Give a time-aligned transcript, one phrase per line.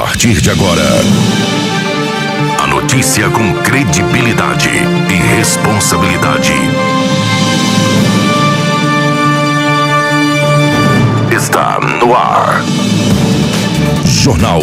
[0.00, 0.80] partir de agora,
[2.58, 6.54] a notícia com credibilidade e responsabilidade.
[11.30, 12.64] Está no ar.
[14.06, 14.62] Jornal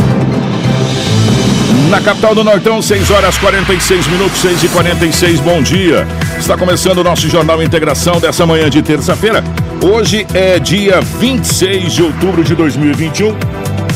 [1.91, 6.07] Na capital do Nortão, 6 horas 46 minutos, 6 e 46 bom dia.
[6.39, 9.43] Está começando o nosso Jornal Integração dessa manhã de terça-feira.
[9.83, 13.35] Hoje é dia 26 de outubro de 2021.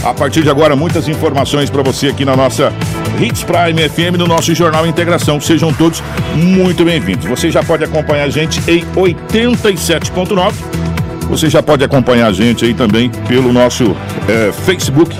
[0.04, 2.74] A partir de agora, muitas informações para você aqui na nossa
[3.18, 5.40] Hits Prime FM, no nosso Jornal Integração.
[5.40, 6.04] Sejam todos
[6.36, 7.26] muito bem-vindos.
[7.28, 10.54] Você já pode acompanhar a gente em 87.9.
[11.30, 13.96] Você já pode acompanhar a gente aí também pelo nosso
[14.28, 15.16] é, Facebook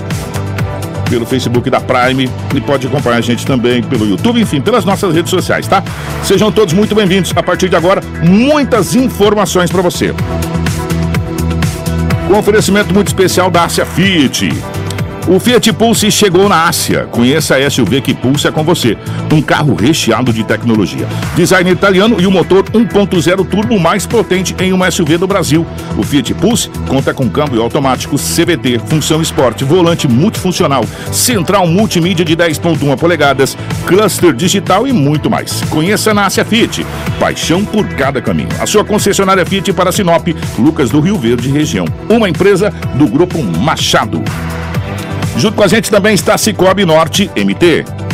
[1.08, 5.14] pelo Facebook da Prime e pode acompanhar a gente também pelo YouTube, enfim, pelas nossas
[5.14, 5.82] redes sociais, tá?
[6.22, 7.32] Sejam todos muito bem-vindos.
[7.34, 10.14] A partir de agora, muitas informações para você.
[12.26, 14.75] Com um oferecimento muito especial da Ásia Fiat.
[15.28, 17.08] O Fiat Pulse chegou na Ásia.
[17.10, 18.96] Conheça a SUV que pulsa com você.
[19.32, 21.04] Um carro recheado de tecnologia.
[21.34, 25.66] Design italiano e o motor 1.0 turbo mais potente em uma SUV do Brasil.
[25.98, 32.36] O Fiat Pulse conta com câmbio automático CVT, função esporte, volante multifuncional, central multimídia de
[32.36, 35.60] 10.1 polegadas, cluster digital e muito mais.
[35.62, 36.86] Conheça na Ásia Fiat.
[37.18, 38.50] Paixão por cada caminho.
[38.60, 41.84] A sua concessionária Fiat para Sinop, Lucas do Rio Verde região.
[42.08, 44.22] Uma empresa do grupo Machado.
[45.36, 48.05] Junto com a gente também está Cicobi Norte MT.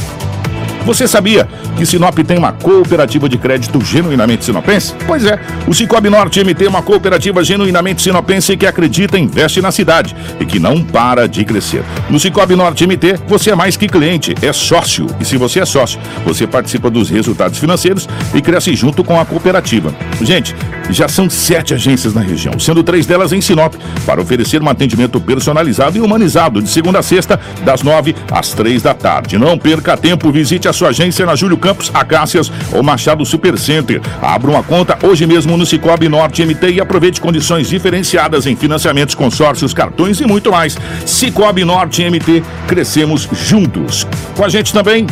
[0.85, 4.95] Você sabia que Sinop tem uma cooperativa de crédito genuinamente sinopense?
[5.07, 9.71] Pois é, o Cicobi Norte MT é uma cooperativa genuinamente sinopense que acredita investe na
[9.71, 11.85] cidade e que não para de crescer.
[12.11, 15.07] No Cicobi Norte MT, você é mais que cliente, é sócio.
[15.21, 19.25] E se você é sócio, você participa dos resultados financeiros e cresce junto com a
[19.25, 19.95] cooperativa.
[20.21, 20.55] Gente,
[20.91, 23.75] já são sete agências na região, sendo três delas em Sinop,
[24.05, 28.83] para oferecer um atendimento personalizado e humanizado de segunda a sexta, das nove às três
[28.83, 29.39] da tarde.
[29.39, 34.01] Não perca tempo, visite a sua agência na Júlio Campos, Acácias ou Machado Supercenter.
[34.21, 39.15] Abra uma conta hoje mesmo no Cicobi Norte MT e aproveite condições diferenciadas em financiamentos,
[39.15, 40.77] consórcios, cartões e muito mais.
[41.07, 44.07] Cicobi Norte MT, crescemos juntos.
[44.37, 45.07] Com a gente também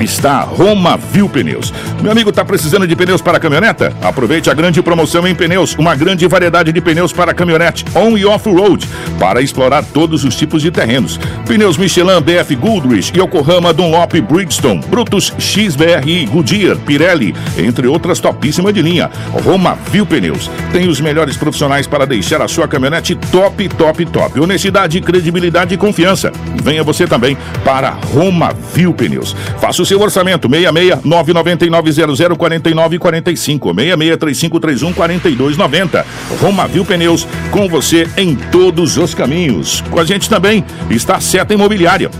[0.00, 1.72] está Roma Viu Pneus.
[2.02, 3.92] Meu amigo, está precisando de pneus para caminhoneta?
[4.02, 8.24] Aproveite a grande promoção em pneus, uma grande variedade de pneus para caminhonete on e
[8.24, 8.86] off-road,
[9.18, 11.18] para explorar todos os tipos de terrenos.
[11.46, 18.82] Pneus Michelin, BF Goodrich, Yokohama, Dunlop, Bridgestone, Brutus, XBRI, Goodyear, Pirelli, entre outras topíssimas de
[18.82, 19.10] linha.
[19.44, 24.40] Roma Viu Pneus tem os melhores profissionais para deixar a sua caminhonete top, top, top.
[24.40, 26.32] Honestidade, credibilidade e confiança.
[26.62, 29.34] Venha você também para Roma Viu Pneus.
[29.60, 36.06] Faça o seu orçamento 66 999 00 49 45 66 3531 4290.
[36.40, 39.82] Roma Viu Pneus com você em todos os caminhos.
[39.90, 42.10] Com a gente também está a Seta Imobiliária.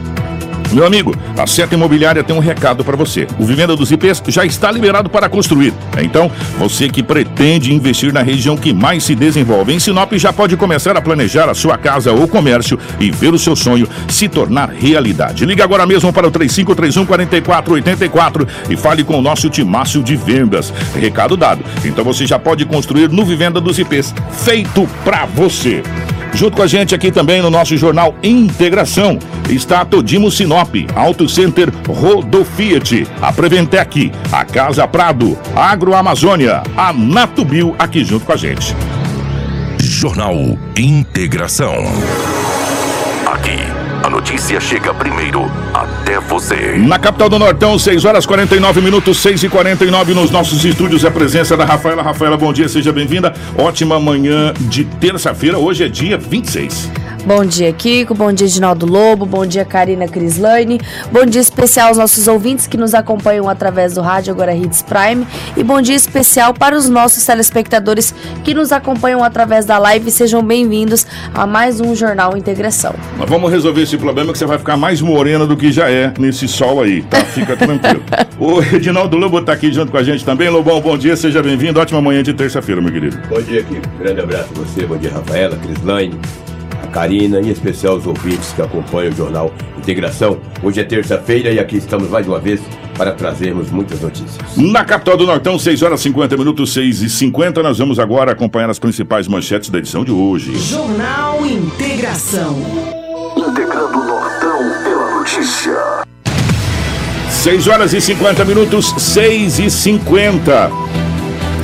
[0.72, 3.26] Meu amigo, a Seta Imobiliária tem um recado para você.
[3.38, 5.72] O Vivenda dos IPs já está liberado para construir.
[6.02, 10.56] Então, você que pretende investir na região que mais se desenvolve em Sinop já pode
[10.56, 14.70] começar a planejar a sua casa ou comércio e ver o seu sonho se tornar
[14.70, 15.46] realidade.
[15.46, 20.72] Ligue agora mesmo para o 3531 4484 e fale com o nosso timácio de vendas.
[20.94, 21.64] Recado dado.
[21.84, 25.82] Então você já pode construir no Vivenda dos IPs, feito para você.
[26.32, 31.28] Junto com a gente aqui também no nosso jornal Integração está a Todimo Sinop, Auto
[31.28, 38.36] Center Rodofiat, a Preventec, a Casa Prado, a Agroamazônia, a Natubio aqui junto com a
[38.36, 38.74] gente.
[39.80, 40.34] Jornal
[40.76, 41.74] Integração.
[44.06, 46.76] A notícia chega primeiro até você.
[46.78, 51.04] Na capital do Nortão, 6 horas 49 minutos, 6 e 49 nos nossos estúdios.
[51.04, 52.04] A presença da Rafaela.
[52.04, 53.34] Rafaela, bom dia, seja bem-vinda.
[53.58, 55.58] Ótima manhã de terça-feira.
[55.58, 56.88] Hoje é dia 26.
[57.26, 58.14] Bom dia, Kiko.
[58.14, 59.26] Bom dia, Ginaldo Lobo.
[59.26, 60.80] Bom dia, Karina Crislane.
[61.10, 65.26] Bom dia especial aos nossos ouvintes que nos acompanham através do rádio Agora Hits Prime.
[65.56, 68.14] E bom dia especial para os nossos telespectadores
[68.44, 70.08] que nos acompanham através da live.
[70.08, 72.94] Sejam bem-vindos a mais um Jornal Integração.
[73.18, 76.14] Nós vamos resolver esse problema que você vai ficar mais morena do que já é
[76.20, 77.24] nesse sol aí, tá?
[77.24, 78.04] Fica tranquilo.
[78.38, 80.48] o Edinaldo Lobo está aqui junto com a gente também.
[80.48, 81.80] Lobão, bom dia, seja bem-vindo.
[81.80, 83.18] Ótima manhã de terça-feira, meu querido.
[83.28, 83.82] Bom dia, Kiko.
[83.98, 84.86] Grande abraço a você.
[84.86, 86.14] Bom dia, Rafaela, Crislane.
[86.96, 90.38] Karina e em especial os ouvintes que acompanham o jornal Integração.
[90.62, 92.58] Hoje é terça-feira e aqui estamos mais uma vez
[92.96, 94.56] para trazermos muitas notícias.
[94.56, 98.70] Na capital do Nortão, 6 horas 50 minutos, 6 e 50 Nós vamos agora acompanhar
[98.70, 100.56] as principais manchetes da edição de hoje.
[100.56, 102.56] Jornal Integração.
[103.36, 105.76] Integrando o Nortão pela notícia.
[107.28, 111.05] 6 horas e 50 minutos, 6 e 50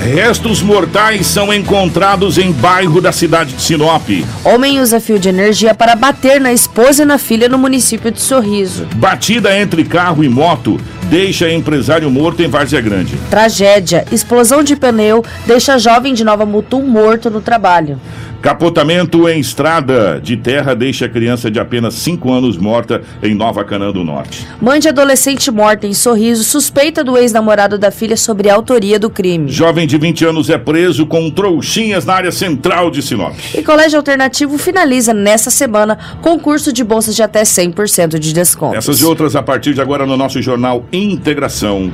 [0.02, 4.02] Restos mortais são encontrados em bairro da cidade de Sinop.
[4.44, 8.20] Homem usa fio de energia para bater na esposa e na filha no município de
[8.20, 8.84] Sorriso.
[8.96, 13.16] Batida entre carro e moto deixa empresário morto em Várzea Grande.
[13.30, 14.04] Tragédia.
[14.10, 18.00] Explosão de pneu deixa jovem de Nova Mutum morto no trabalho.
[18.42, 23.92] Capotamento em estrada de terra deixa criança de apenas 5 anos morta em Nova Canaã
[23.92, 24.48] do Norte.
[24.60, 29.08] Mãe de adolescente morta em Sorriso suspeita do ex-namorado da filha sobre a autoria do
[29.08, 29.48] crime.
[29.48, 33.32] Jovem de 20 anos é preso com trouxinhas na área central de Sinop.
[33.54, 38.76] E Colégio Alternativo finaliza nesta semana concurso de bolsas de até 100% de desconto.
[38.76, 41.92] Essas e outras a partir de agora no nosso jornal Integração.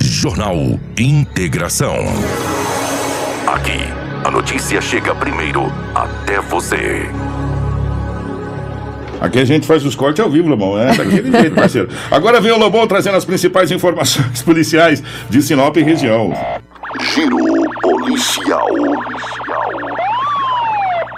[0.00, 1.98] Jornal Integração.
[3.46, 3.78] Aqui,
[4.24, 7.08] a notícia chega primeiro até você.
[9.20, 10.78] Aqui a gente faz os cortes ao vivo, Lobão.
[10.78, 11.88] É daquele jeito, parceiro.
[12.10, 16.32] Agora vem o Lobão trazendo as principais informações policiais de Sinop e região.
[17.14, 17.38] Giro
[17.80, 18.66] policial.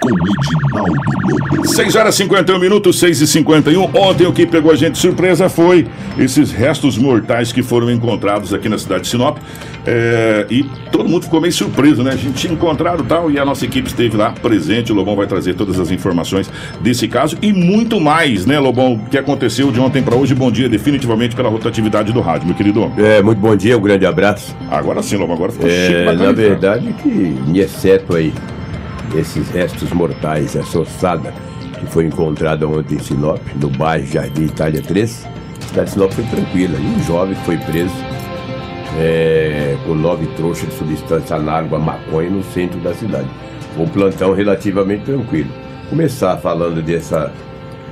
[0.05, 1.67] Com Edinaldo Lobo.
[1.67, 4.99] 6 horas e 51 minutos, 6 e 51 Ontem o que pegou a gente de
[4.99, 5.87] surpresa foi
[6.17, 9.37] esses restos mortais que foram encontrados aqui na cidade de Sinop.
[9.85, 12.11] É, e todo mundo ficou meio surpreso, né?
[12.11, 14.91] A gente tinha encontrado tal e a nossa equipe esteve lá presente.
[14.91, 16.49] O Lobão vai trazer todas as informações
[16.81, 20.33] desse caso e muito mais, né, Lobão, que aconteceu de ontem para hoje.
[20.33, 22.91] Bom dia, definitivamente, pela rotatividade do rádio, meu querido.
[22.97, 24.55] É, muito bom dia, um grande abraço.
[24.69, 28.33] Agora sim, Lobão, agora ficou chique É, bacana, na verdade que, em exceto aí,
[29.15, 31.33] esses restos mortais, essa ossada
[31.79, 35.27] que foi encontrada ontem em Sinop, no bairro Jardim Itália 3,
[35.61, 36.77] a cidade de Sinop foi tranquila.
[36.77, 37.93] E um jovem foi preso
[38.97, 43.27] é, com nove trouxas de substância análoga maconha no centro da cidade.
[43.77, 45.49] Um plantão relativamente tranquilo.
[45.89, 47.31] Começar falando dessa,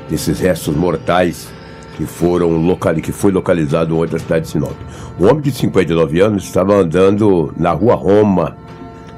[0.10, 1.52] desses restos mortais
[1.98, 4.76] que foram locali que foi localizado ontem na cidade de Sinop.
[5.20, 8.56] Um homem de 59 anos estava andando na rua Roma,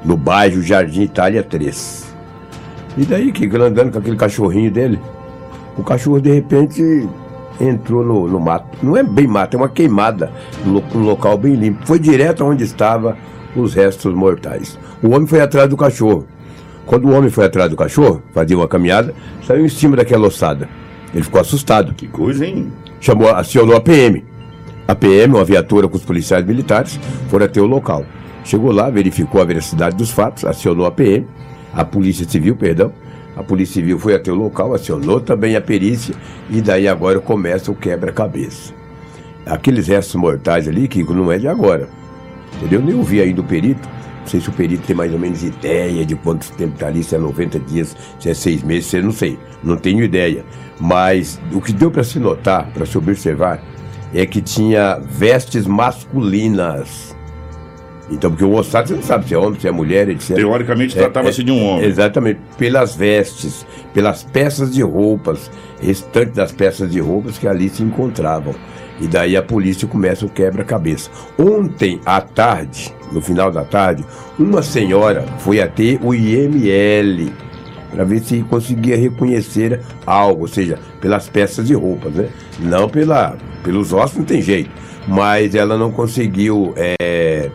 [0.04, 2.06] no bairro Jardim Itália 3.
[2.98, 4.98] E daí que ele andando com aquele cachorrinho dele,
[5.76, 7.08] o cachorro de repente
[7.60, 8.78] entrou no, no mato.
[8.82, 10.30] Não é bem mato, é uma queimada,
[10.66, 11.86] um lo- local bem limpo.
[11.86, 13.14] Foi direto onde estavam
[13.54, 14.78] os restos mortais.
[15.02, 16.26] O homem foi atrás do cachorro.
[16.86, 19.12] Quando o homem foi atrás do cachorro, fazia uma caminhada,
[19.46, 20.68] saiu em cima daquela ossada.
[21.12, 22.70] Ele ficou assustado Que coisa, hein?
[23.00, 24.24] chamou, acionou a PM.
[24.86, 28.04] A PM, uma viatura com os policiais militares, foram até o local.
[28.46, 31.26] Chegou lá, verificou a veracidade dos fatos, acionou a PM,
[31.74, 32.92] a Polícia Civil, perdão.
[33.36, 36.14] A Polícia Civil foi até o local, acionou também a perícia
[36.48, 38.72] e daí agora começa o quebra-cabeça.
[39.44, 41.88] Aqueles restos mortais ali, que não é de agora.
[42.56, 42.80] Entendeu?
[42.80, 43.88] Nem ouvi ainda o perito.
[44.20, 47.02] Não sei se o perito tem mais ou menos ideia de quanto tempo está ali,
[47.02, 49.36] se é 90 dias, se é seis meses, se é, não sei.
[49.62, 50.44] Não tenho ideia.
[50.78, 53.60] Mas o que deu para se notar, para se observar,
[54.14, 57.15] é que tinha vestes masculinas.
[58.10, 60.36] Então, porque o ossado você não sabe se é homem, se é mulher, etc.
[60.36, 61.84] Teoricamente tratava-se de um homem.
[61.84, 65.50] Exatamente, pelas vestes, pelas peças de roupas,
[65.80, 68.54] restantes das peças de roupas que ali se encontravam.
[69.00, 71.10] E daí a polícia começa o quebra-cabeça.
[71.38, 74.04] Ontem à tarde, no final da tarde,
[74.38, 77.30] uma senhora foi até o IML
[77.90, 82.28] para ver se conseguia reconhecer algo, ou seja, pelas peças de roupas, né?
[82.58, 84.70] Não pela, pelos ossos, não tem jeito.
[85.08, 87.50] Mas ela não conseguiu é,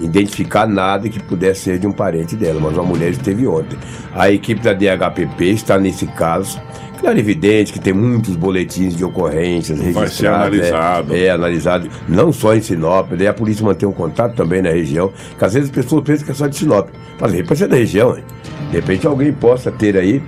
[0.00, 3.78] identificar nada que pudesse ser de um parente dela, mas uma mulher esteve ontem.
[4.14, 6.60] A equipe da DHPP está nesse caso.
[7.00, 10.58] Claro, evidente que tem muitos boletins de ocorrências Vai ser registrados.
[10.58, 11.14] analisado.
[11.14, 14.70] É, é, analisado, não só em Sinop, daí a polícia mantém um contato também na
[14.70, 16.88] região, que às vezes as pessoas pensam que é só de Sinop.
[17.20, 18.24] Mas de repente é da região, hein?
[18.70, 20.20] De repente alguém possa ter aí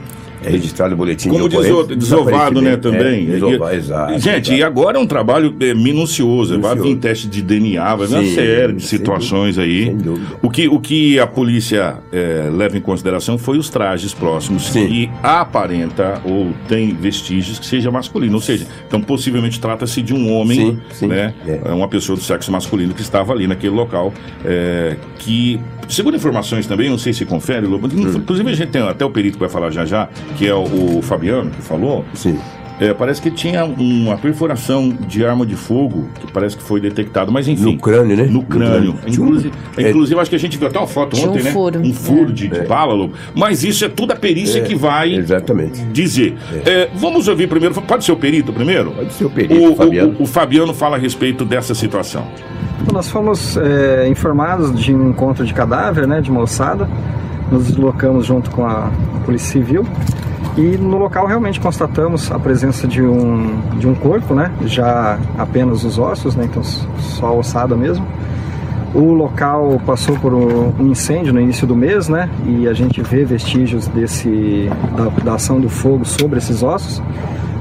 [0.45, 1.77] é, registrado o boletim Como de ocorrência.
[1.77, 3.29] outro, desovado, né, também.
[3.29, 4.19] É, desovar, E- exato.
[4.19, 4.67] Gente, e exato.
[4.67, 6.59] agora é um trabalho é, minucioso.
[6.61, 6.95] Vai Minucioso.
[6.95, 9.85] vir teste de DNA, vai vir uma série de situações dúvida, aí.
[9.87, 10.27] sem dúvida.
[10.43, 14.87] O que, o que a polícia é, leva em consideração foi os trajes próximos Sim.
[14.87, 18.35] que aparenta ou tem vestígios que seja masculino.
[18.35, 21.35] Ou seja, então possivelmente trata-se de um homem, Sim, sim, né?
[21.47, 21.61] é.
[21.67, 24.13] É uma pessoa do sexo masculino que estava ali naquele local.
[24.45, 28.17] é, que, segundo informações também, não sei se confere, Lobo, Hum.
[28.17, 31.01] inclusive a gente tem até o perito que vai falar já já, que é o,
[31.03, 32.05] Fabiano, que falou.
[32.15, 32.39] Sim.
[32.83, 37.31] É, parece que tinha uma perfuração de arma de fogo, que parece que foi detectado,
[37.31, 37.75] mas enfim.
[37.75, 38.23] No crânio, né?
[38.23, 38.95] No crânio.
[39.07, 41.33] Tinha um- Inclusive, é- inclusive, acho que a gente viu até uma foto Tinha um
[41.33, 41.51] ontem, né?
[41.53, 41.79] furo.
[41.79, 42.33] Um furo É.
[42.33, 43.13] de, de bala, Lobo.
[43.35, 45.79] Mas isso é tudo a perícia que vai Exatamente.
[45.93, 46.39] dizer.
[46.65, 48.93] É, vamos ouvir primeiro, pode ser o perito primeiro?
[48.93, 50.17] Pode ser o perito, O, Fabiano.
[50.19, 52.27] o- o Fabiano fala a respeito dessa situação.
[52.81, 56.89] Então, nós fomos é, informados de um encontro de cadáver, né, de uma ossada.
[57.51, 58.91] Nos deslocamos junto com a
[59.25, 59.85] Polícia Civil
[60.57, 65.85] e no local realmente constatamos a presença de um, de um corpo, né, já apenas
[65.85, 68.07] os ossos, né, então só a ossada mesmo.
[68.93, 72.29] O local passou por um incêndio no início do mês, né?
[72.45, 77.01] E a gente vê vestígios desse da, da ação do fogo sobre esses ossos.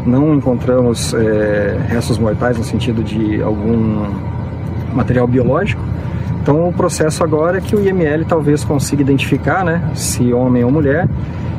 [0.08, 4.08] Não encontramos é, restos mortais no sentido de algum
[4.92, 5.84] material biológico.
[6.50, 10.72] Então o processo agora é que o IML talvez consiga identificar, né, se homem ou
[10.72, 11.08] mulher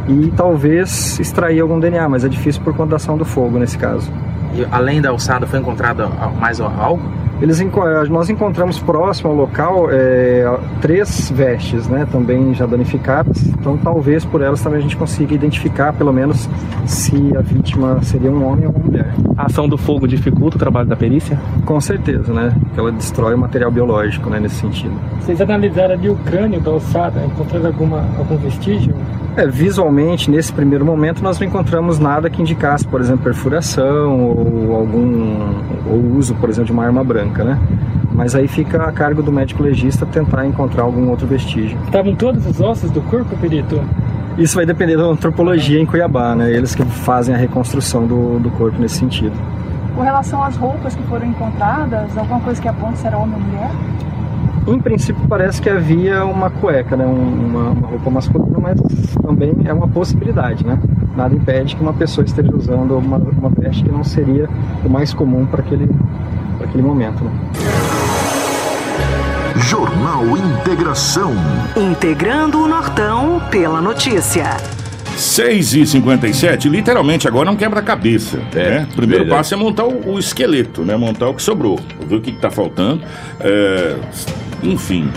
[0.09, 3.79] e talvez extrair algum DNA, mas é difícil por conta da ação do fogo nesse
[3.79, 4.11] caso.
[4.53, 7.01] E além da alçada, foi encontrado mais algo?
[7.41, 10.45] Eles, enco- nós encontramos próximo ao local é,
[10.81, 13.47] três vestes, né, também já danificadas.
[13.47, 16.49] Então, talvez por elas também a gente consiga identificar, pelo menos,
[16.87, 19.15] se a vítima seria um homem ou uma mulher.
[19.37, 21.39] A ação do fogo dificulta o trabalho da perícia?
[21.65, 24.93] Com certeza, né, porque ela destrói o material biológico, né, nesse sentido.
[25.21, 28.95] Vocês analisaram ali o crânio da ossada, encontraram alguma, algum vestígio?
[29.37, 34.75] É, visualmente, nesse primeiro momento, nós não encontramos nada que indicasse, por exemplo, perfuração ou
[34.75, 35.37] algum
[35.89, 37.59] ou uso, por exemplo, de uma arma branca, né?
[38.13, 41.79] Mas aí fica a cargo do médico legista tentar encontrar algum outro vestígio.
[41.87, 43.81] Estavam todos os ossos do corpo, perito?
[44.37, 46.51] Isso vai depender da antropologia em Cuiabá, né?
[46.51, 49.33] Eles que fazem a reconstrução do, do corpo nesse sentido.
[49.95, 53.41] Com relação às roupas que foram encontradas, alguma coisa que aponta se era homem ou
[53.41, 53.71] mulher?
[54.67, 57.05] Em princípio, parece que havia uma cueca, né?
[57.07, 58.81] Um- uma, uma roupa masculina, mas
[59.23, 60.79] também é uma possibilidade, né?
[61.17, 64.49] Nada impede que uma pessoa esteja usando uma, uma veste que não seria
[64.85, 65.91] o mais comum para aquele,
[66.71, 67.31] para aquele momento, né?
[69.57, 71.35] Jornal Integração.
[71.77, 74.57] Integrando o Nortão pela notícia.
[75.17, 78.41] 6 e 57 literalmente agora é um quebra-cabeça.
[78.55, 78.89] É, né?
[78.95, 79.39] Primeiro verdade.
[79.39, 80.97] passo é montar o, o esqueleto, né?
[80.97, 81.79] Montar o que sobrou.
[82.07, 83.03] Ver o que, está faltando.
[83.41, 83.97] É,
[84.63, 85.11] enfim.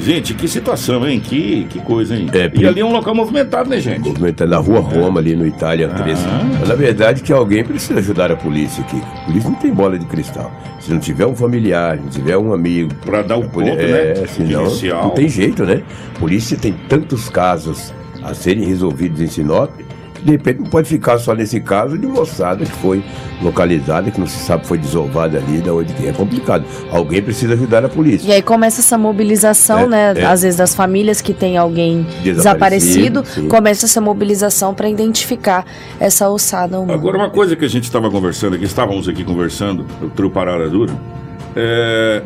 [0.00, 1.20] Gente, que situação, hein?
[1.20, 2.28] Que, que coisa, hein?
[2.32, 4.08] É, e ali é um local movimentado, né, gente?
[4.08, 6.22] Movimentando na rua Roma, ali no Itália 13.
[6.60, 8.96] Mas, na verdade, que alguém precisa ajudar a polícia aqui.
[8.96, 10.52] A polícia não tem bola de cristal.
[10.80, 12.94] Se não tiver um familiar, não tiver um amigo.
[13.04, 14.26] Pra dar o poli- ponto, é, né?
[14.26, 15.02] senão, Inicial.
[15.04, 15.82] não tem jeito, né?
[16.14, 19.70] A polícia tem tantos casos a serem resolvidos em Sinop.
[20.18, 23.02] Que, De repente não pode ficar só nesse caso de moçada que foi
[23.42, 26.64] localizada, que não se sabe foi desovada ali, da onde que é complicado.
[26.90, 28.28] Alguém precisa ajudar a polícia.
[28.28, 30.14] E aí começa essa mobilização, É, né?
[30.16, 30.24] é.
[30.24, 35.64] Às vezes das famílias que tem alguém Desaparecido, desaparecido, começa essa mobilização para identificar
[36.00, 36.94] essa ossada humana.
[36.94, 40.68] Agora, uma coisa que a gente estava conversando aqui, estávamos aqui conversando, o Trio Parada
[40.68, 40.92] Dura.
[41.54, 42.22] É...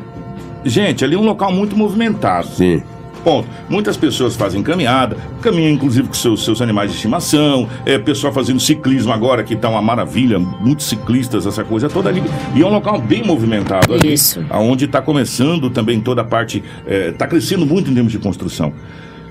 [0.64, 2.46] Gente, ali é um local muito movimentado.
[2.48, 2.82] Sim.
[3.22, 3.48] Ponto.
[3.68, 8.58] Muitas pessoas fazem caminhada, caminham inclusive com seus, seus animais de estimação, é, pessoal fazendo
[8.60, 12.22] ciclismo agora, que tá uma maravilha, muitos ciclistas, essa coisa toda ali.
[12.54, 14.12] E é um local bem movimentado ali.
[14.12, 14.44] Isso.
[14.50, 18.72] Onde está começando também toda a parte, está crescendo muito em termos de construção.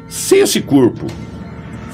[0.07, 1.05] Se esse corpo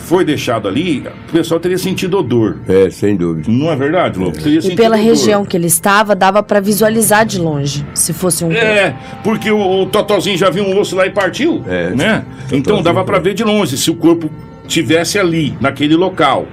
[0.08, 2.58] foi deixado ali, o pessoal teria sentido odor.
[2.68, 3.52] É, sem dúvida.
[3.52, 4.38] Não é verdade, Lobo?
[4.38, 5.06] Teria E pela odor.
[5.06, 9.82] região que ele estava, dava para visualizar de longe, se fosse um É, porque o,
[9.82, 12.24] o Totozinho já viu um osso lá e partiu, É, né?
[12.52, 14.30] Então dava pra ver de longe se o corpo
[14.66, 16.48] tivesse ali, naquele local,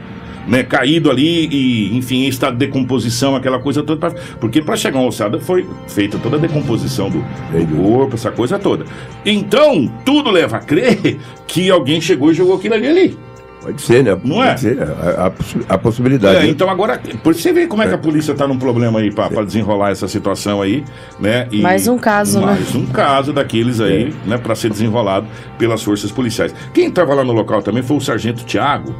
[0.48, 0.62] né?
[0.64, 4.00] Caído ali e, enfim, em estado de decomposição, aquela coisa toda.
[4.10, 8.30] pra- porque para chegar uma ossada foi feita toda a decomposição do, do corpo, essa
[8.32, 8.84] coisa toda.
[9.24, 13.18] Então, tudo leva a crer que alguém chegou e jogou aquilo ali ali.
[13.64, 14.10] Pode ser, né?
[14.22, 14.56] Não Pode é?
[14.58, 16.36] ser, a, a possi- a possibilidade.
[16.36, 16.48] É, né?
[16.48, 19.42] então agora, por você vê como é que a polícia tá num problema aí pra
[19.42, 20.84] desenrolar essa situação aí,
[21.18, 21.48] né?
[21.50, 22.46] E Mais um caso, né?
[22.46, 25.26] mais um caso daqueles aí, né, pra ser desenrolado
[25.58, 26.54] pelas forças policiais.
[26.74, 28.94] Quem tava lá no local também foi o sargento Tiago,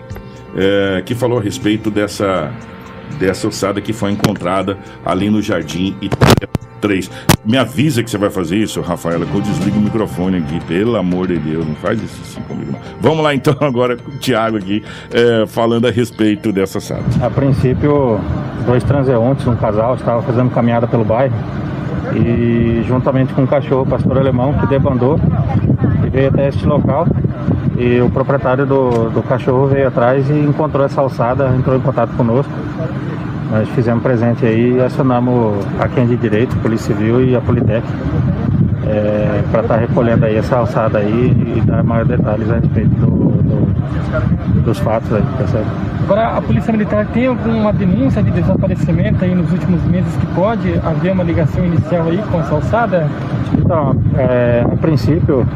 [0.57, 2.51] é, que falou a respeito dessa
[3.19, 6.49] dessa ossada que foi encontrada ali no Jardim Itália
[6.81, 7.11] 3.
[7.45, 10.97] Me avisa que você vai fazer isso, Rafaela, que eu desligo o microfone aqui, pelo
[10.97, 12.81] amor de Deus, não faz isso assim comigo não.
[13.01, 17.03] Vamos lá então agora com o Tiago aqui, é, falando a respeito dessa ossada.
[17.23, 18.21] A princípio,
[18.67, 21.35] dois transeuntes, um casal, estavam fazendo caminhada pelo bairro
[22.15, 25.19] e juntamente com um cachorro pastor alemão que debandou
[26.05, 27.07] e veio até este local
[27.77, 32.11] e o proprietário do, do cachorro veio atrás e encontrou essa alçada, entrou em contato
[32.17, 32.53] conosco.
[33.51, 37.87] Nós fizemos presente aí e acionamos a quem de direito, Polícia Civil e a Politec
[39.51, 43.44] para estar recolhendo aí essa alçada aí e dar maiores detalhes a respeito do-
[44.65, 45.69] dos fatos aí, tá certo?
[46.05, 50.79] Agora, a Polícia Militar tem alguma denúncia de desaparecimento aí nos últimos meses que pode
[50.85, 53.07] haver uma ligação inicial aí com essa alçada?
[53.57, 55.47] Então, é, a princípio,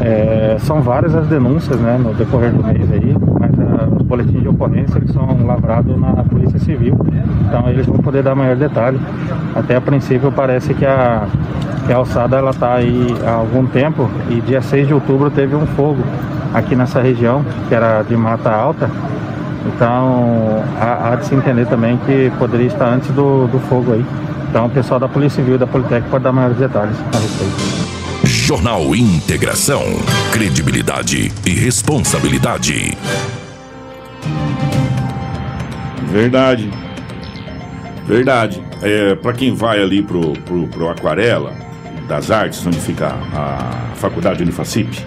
[0.00, 4.42] é, são várias as denúncias né, no decorrer do mês aí, mas ah, os boletins
[4.42, 6.96] de ocorrência eles são lavrados na Polícia Civil,
[7.46, 8.98] então eles vão poder dar maior detalhe.
[9.54, 11.26] Até a princípio parece que a,
[11.86, 15.54] que a alçada ela está aí há algum tempo e dia 6 de outubro teve
[15.54, 16.02] um fogo
[16.52, 18.90] aqui nessa região, que era de Mata Alta,
[19.66, 24.04] então há, há de se entender também que poderia estar antes do, do fogo aí.
[24.48, 27.82] Então o pessoal da Polícia Civil e da Politec pode dar maiores detalhes a respeito.
[28.26, 29.82] Jornal Integração.
[30.32, 32.96] Credibilidade e responsabilidade.
[36.10, 36.70] Verdade.
[38.06, 38.62] Verdade.
[38.82, 41.52] É, para quem vai ali pro, pro, pro Aquarela
[42.08, 45.02] das Artes, onde fica a faculdade Unifacip,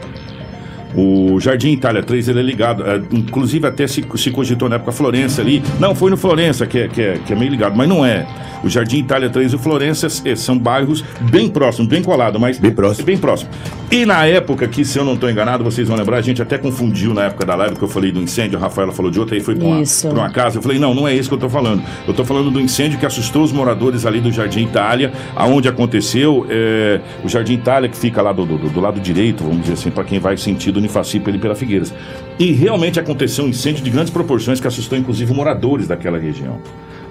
[0.95, 4.91] o Jardim Itália 3 ele é ligado, é, inclusive até se, se cogitou na época
[4.91, 5.61] Florença ali.
[5.79, 8.25] Não, foi no Florença que é, que, é, que é meio ligado, mas não é.
[8.63, 12.57] O Jardim Itália 3 e o Florença eh, são bairros bem próximos, bem colados, mas.
[12.57, 13.05] Bem próximo.
[13.05, 13.51] Bem próximo.
[13.91, 16.57] E na época que, se eu não estou enganado, vocês vão lembrar, a gente até
[16.57, 19.35] confundiu na época da live que eu falei do incêndio, a Rafaela falou de outra,
[19.35, 20.57] aí foi pra uma, pra uma casa.
[20.57, 21.83] Eu falei, não, não é isso que eu tô falando.
[22.07, 26.47] Eu tô falando do incêndio que assustou os moradores ali do Jardim Itália, aonde aconteceu.
[26.49, 29.91] é, o Jardim Itália, que fica lá do, do, do lado direito, vamos dizer assim,
[29.91, 31.93] para quem vai sentido Unifacipa ali pela Figueiras.
[32.39, 36.59] E realmente aconteceu um incêndio de grandes proporções que assustou, inclusive, moradores daquela região.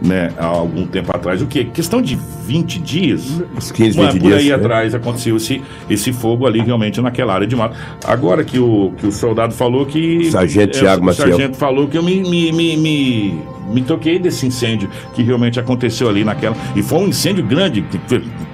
[0.03, 1.65] Né, há algum tempo atrás, o que?
[1.67, 3.43] Questão de 20 dias?
[3.57, 4.65] Uns 15, Ué, 20 por aí dias, né?
[4.65, 7.77] atrás aconteceu esse, esse fogo ali realmente naquela área de mato.
[8.05, 10.31] Agora que o, que o soldado falou que.
[10.31, 11.29] Sargento é, Thiago o Maciel.
[11.29, 13.43] sargento falou que eu me, me, me, me,
[13.75, 16.57] me toquei desse incêndio que realmente aconteceu ali naquela.
[16.75, 17.85] E foi um incêndio grande,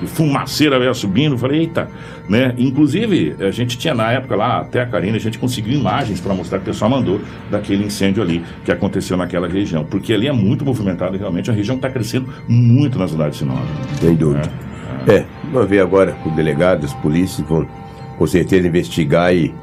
[0.07, 1.37] fumaceira veio subindo.
[1.37, 1.89] Falei, eita,
[2.29, 2.55] né?
[2.59, 6.35] Inclusive, a gente tinha na época lá, até a Karina, a gente conseguiu imagens para
[6.35, 9.85] mostrar que o pessoal mandou daquele incêndio ali que aconteceu naquela região.
[9.85, 13.59] Porque ali é muito movimentado realmente a região está crescendo muito na cidade de Sinop.
[14.01, 14.51] Sem dúvida.
[15.07, 17.67] É, vamos ver agora com delegados, polícia, vão
[18.19, 19.55] com certeza investigar e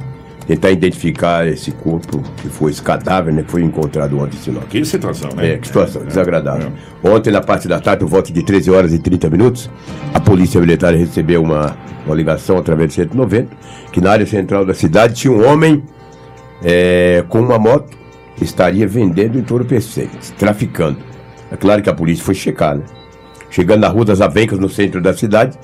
[0.47, 4.63] tentar identificar esse corpo, que foi esse cadáver, né, que foi encontrado ontem em Sinop.
[4.69, 5.53] Que situação, né?
[5.53, 6.71] É, que situação desagradável.
[7.03, 9.69] Ontem, na parte da tarde, por volta de 13 horas e 30 minutos,
[10.13, 13.49] a Polícia Militar recebeu uma, uma ligação através do 190,
[13.91, 15.83] que na área central da cidade tinha um homem
[16.63, 17.97] é, com uma moto
[18.37, 20.97] que estaria vendendo entorpecentes, traficando.
[21.51, 22.83] É claro que a polícia foi checar, né?
[23.49, 25.57] Chegando na Rua das Avencas, no centro da cidade,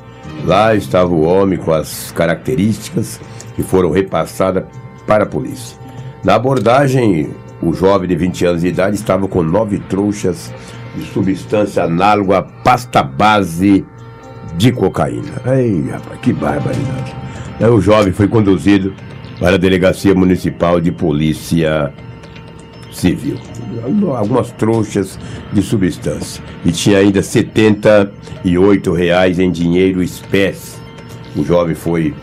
[0.46, 3.20] lá estava o homem com as características
[3.56, 4.64] que foram repassadas
[5.06, 5.78] para a polícia.
[6.24, 10.54] Na abordagem, o jovem de 20 anos de idade estava com nove trouxas
[10.96, 13.86] de substância análoga à pasta base
[14.58, 15.42] de cocaína.
[15.46, 17.16] Ai, rapaz, que barbaridade.
[17.60, 18.94] Aí o jovem foi conduzido
[19.40, 21.94] para a Delegacia Municipal de Polícia
[22.92, 23.38] Civil.
[24.16, 25.20] Algumas trouxas
[25.52, 26.44] de substância.
[26.64, 30.78] E tinha ainda 78 reais em dinheiro espécie.
[31.36, 32.14] O jovem foi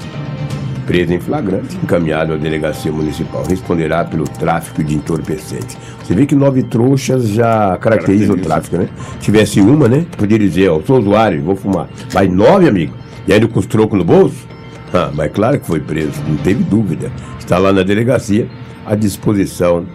[0.91, 3.45] preso em flagrante, encaminhado à delegacia municipal.
[3.49, 5.79] Responderá pelo tráfico de entorpecentes.
[6.03, 8.89] Você vê que nove trouxas já caracterizam o tráfico, né?
[9.13, 10.05] Se tivesse uma, né?
[10.19, 11.89] Poderia dizer, ó, sou usuário, vou fumar.
[12.13, 12.93] Mas nove, amigo,
[13.29, 14.45] e ainda com os trocos no bolso?
[14.93, 17.13] Ah, mas claro que foi preso, não teve dúvida.
[17.39, 18.49] Está lá na delegacia,
[18.85, 19.87] à disposição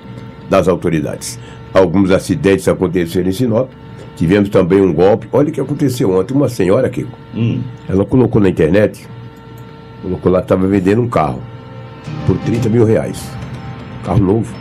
[0.49, 1.38] das autoridades.
[1.73, 3.69] Alguns acidentes aconteceram em Sinop.
[4.15, 5.27] Tivemos também um golpe.
[5.34, 6.34] Olha o que aconteceu ontem.
[6.34, 7.60] Uma senhora, Kiko, Hum.
[7.89, 9.05] ela colocou na internet,
[10.06, 11.41] colocou lá, estava vendendo um carro
[12.28, 13.30] por 30 mil reais.
[14.04, 14.56] Carro novo.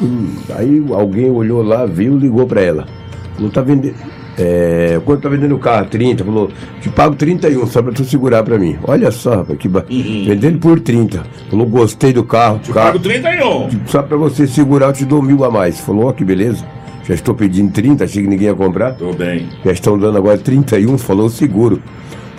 [0.00, 2.86] Hum, aí alguém olhou lá, viu, ligou para ela.
[3.34, 3.94] Falou, tá vendendo.
[4.38, 5.86] É, quanto tá vendendo o carro?
[5.86, 6.24] 30.
[6.24, 6.48] Falou,
[6.80, 8.78] te pago 31, só pra tu segurar pra mim.
[8.84, 9.84] Olha só, rapaz, que ba...
[9.88, 11.24] vendendo por 30.
[11.50, 12.60] Falou, gostei do carro.
[12.60, 13.68] Te carro pago 31.
[13.86, 15.80] só pra você segurar, eu te dou mil a mais.
[15.80, 16.64] Falou, ó, que beleza.
[17.04, 18.92] Já estou pedindo 30, achei que ninguém ia comprar.
[18.92, 19.48] Tô bem.
[19.64, 21.82] Já estão dando agora 31, falou seguro.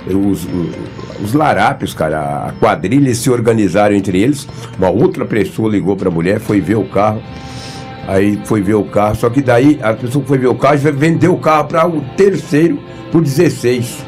[0.08, 4.48] Os, os, os larápios, cara, a quadrilha se organizaram entre eles.
[4.78, 7.22] Uma outra pessoa ligou pra mulher, foi ver o carro.
[8.08, 10.90] Aí foi ver o carro, só que daí a pessoa foi ver o carro já
[10.90, 12.80] vendeu o carro para o terceiro
[13.12, 14.04] por 16.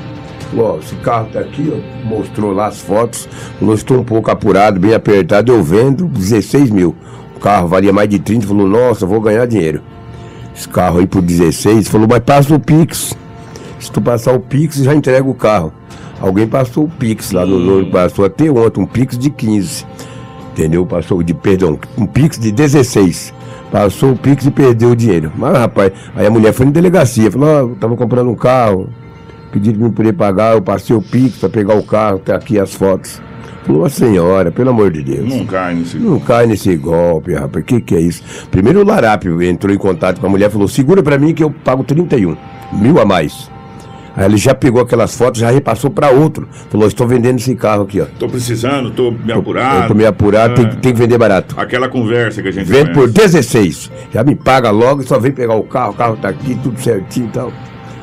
[0.49, 3.29] Falou, ó, esse carro tá aqui, ó, mostrou lá as fotos.
[3.59, 6.95] Falou, estou um pouco apurado, bem apertado, eu vendo 16 mil.
[7.35, 9.81] O carro valia mais de 30, falou, nossa, vou ganhar dinheiro.
[10.55, 13.15] Esse carro aí por 16, falou, mas passa o Pix.
[13.81, 15.73] Se tu passar o Pix, já entrega o carro.
[16.19, 19.85] Alguém passou o Pix lá no no- passou até ontem, um Pix de 15.
[20.53, 20.85] Entendeu?
[20.85, 23.33] Passou de, perdão, um Pix de 16.
[23.71, 25.31] Passou o Pix e perdeu o dinheiro.
[25.35, 28.89] Mas, rapaz, aí a mulher foi na delegacia, falou, ó, eu tava comprando um carro,
[29.51, 32.59] pediram pra me poder pagar, eu passei o Pix pra pegar o carro, tá aqui
[32.59, 33.21] as fotos.
[33.65, 35.29] Falou, "Ô, senhora, pelo amor de Deus.
[35.33, 37.63] Não cai nesse Não cai nesse golpe, rapaz.
[37.63, 38.23] Que que é isso?
[38.49, 41.51] Primeiro o Larápio entrou em contato com a mulher falou: segura pra mim que eu
[41.51, 42.35] pago 31
[42.73, 43.50] mil a mais.
[44.15, 46.47] Aí ele já pegou aquelas fotos, já repassou pra outro.
[46.69, 48.05] Falou: estou vendendo esse carro aqui, ó.
[48.19, 49.87] Tô precisando, tô me apurado.
[49.87, 51.55] Tô meio apurado, tem, Ah, tem que vender barato.
[51.57, 53.13] Aquela conversa que a gente Vende por conhece.
[53.13, 53.91] 16.
[54.13, 56.79] Já me paga logo e só vem pegar o carro, o carro tá aqui, tudo
[56.79, 57.53] certinho e tal.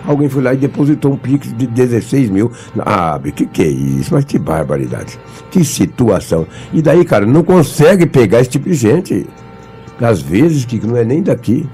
[0.07, 2.51] Alguém foi lá e depositou um Pix de 16 mil.
[2.79, 4.15] Ah, que que é isso?
[4.15, 5.19] Mas que barbaridade.
[5.51, 6.47] Que situação.
[6.73, 9.27] E daí, cara, não consegue pegar esse tipo de gente.
[10.01, 11.69] Às vezes que não é nem daqui.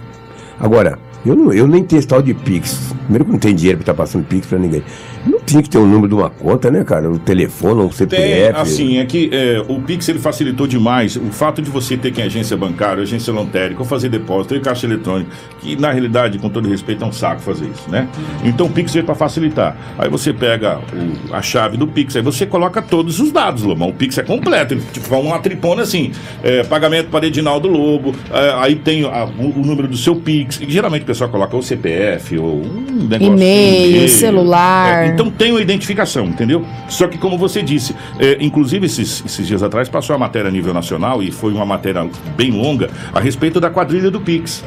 [0.58, 2.92] Agora, eu, não, eu nem tenho esse tal de Pix.
[3.02, 4.82] Primeiro que não tem dinheiro pra estar passando Pix pra ninguém.
[5.26, 7.10] Não tinha que ter o número de uma conta, né, cara?
[7.10, 8.58] O telefone, o Tem, CPF.
[8.60, 12.20] assim, é que é, o Pix ele facilitou demais o fato de você ter que
[12.20, 16.48] em agência bancária, agência lotérica, ou fazer depósito, ou caixa eletrônica, que na realidade, com
[16.48, 18.08] todo respeito, é um saco fazer isso, né?
[18.44, 19.76] Então o Pix veio para facilitar.
[19.98, 23.88] Aí você pega o- a chave do Pix, aí você coloca todos os dados, Lomão.
[23.90, 28.14] O Pix é completo, ele tipo, vai uma tripona assim, é, pagamento para Edinaldo Lobo,
[28.32, 31.56] é, aí tem a- o, o número do seu Pix, e geralmente o pessoal coloca
[31.56, 33.34] o CPF, ou um negócio.
[33.34, 35.13] E-mail, celular.
[35.14, 36.66] Então tem uma identificação, entendeu?
[36.88, 40.50] Só que como você disse, é, inclusive esses, esses dias atrás passou a matéria a
[40.50, 42.04] nível nacional e foi uma matéria
[42.36, 44.64] bem longa a respeito da quadrilha do Pix.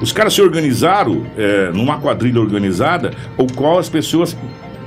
[0.00, 4.34] Os caras se organizaram é, numa quadrilha organizada, o qual as pessoas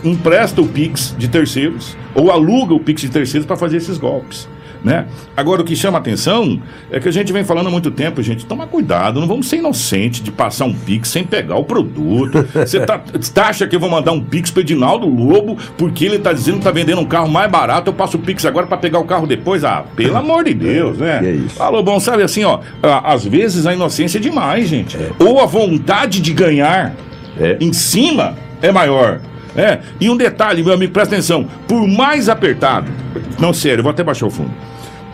[0.04, 4.50] emprestam o Pix de terceiros ou alugam o Pix de terceiros para fazer esses golpes.
[4.84, 5.06] Né?
[5.38, 6.60] Agora, o que chama atenção
[6.92, 9.58] é que a gente vem falando há muito tempo, gente, toma cuidado, não vamos ser
[9.58, 12.46] inocentes de passar um Pix sem pegar o produto.
[12.54, 13.02] Você tá,
[13.38, 16.64] acha que eu vou mandar um Pix pro Edinaldo Lobo porque ele tá dizendo que
[16.66, 19.26] tá vendendo um carro mais barato, eu passo o Pix agora para pegar o carro
[19.26, 19.64] depois?
[19.64, 21.22] Ah, pelo amor de Deus, né?
[21.24, 21.64] É isso.
[21.64, 22.60] Alô, bom, sabe assim, ó,
[23.06, 24.98] às vezes a inocência é demais, gente.
[25.18, 26.94] Ou a vontade de ganhar
[27.40, 27.56] É.
[27.62, 29.20] em cima é maior.
[29.56, 31.48] É, e um detalhe, meu amigo, presta atenção.
[31.68, 32.92] Por mais apertado,
[33.40, 34.52] não, sério, vou até baixar o fundo.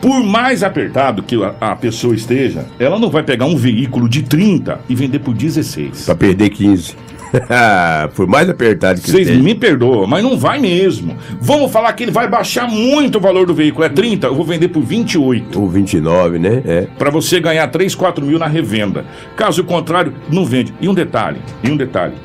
[0.02, 4.24] Por mais apertado que a, a pessoa esteja, ela não vai pegar um veículo de
[4.24, 6.06] 30 e vender por 16.
[6.06, 6.96] Pra perder 15.
[8.16, 9.44] Por mais apertado que Vocês esteja.
[9.44, 11.16] me perdoam, mas não vai mesmo.
[11.40, 13.86] Vamos falar que ele vai baixar muito o valor do veículo.
[13.86, 15.60] É 30, eu vou vender por 28.
[15.62, 16.64] Ou 29, né?
[16.66, 16.88] É.
[16.98, 19.06] Para você ganhar 3, 4 mil na revenda.
[19.36, 20.74] Caso contrário, não vende.
[20.82, 22.16] E um detalhe, e um detalhe.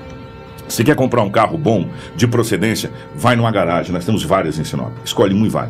[0.68, 3.92] Você quer comprar um carro bom, de procedência, vai numa garagem.
[3.92, 4.92] Nós temos várias em Sinop.
[5.04, 5.68] Escolhe um e vai.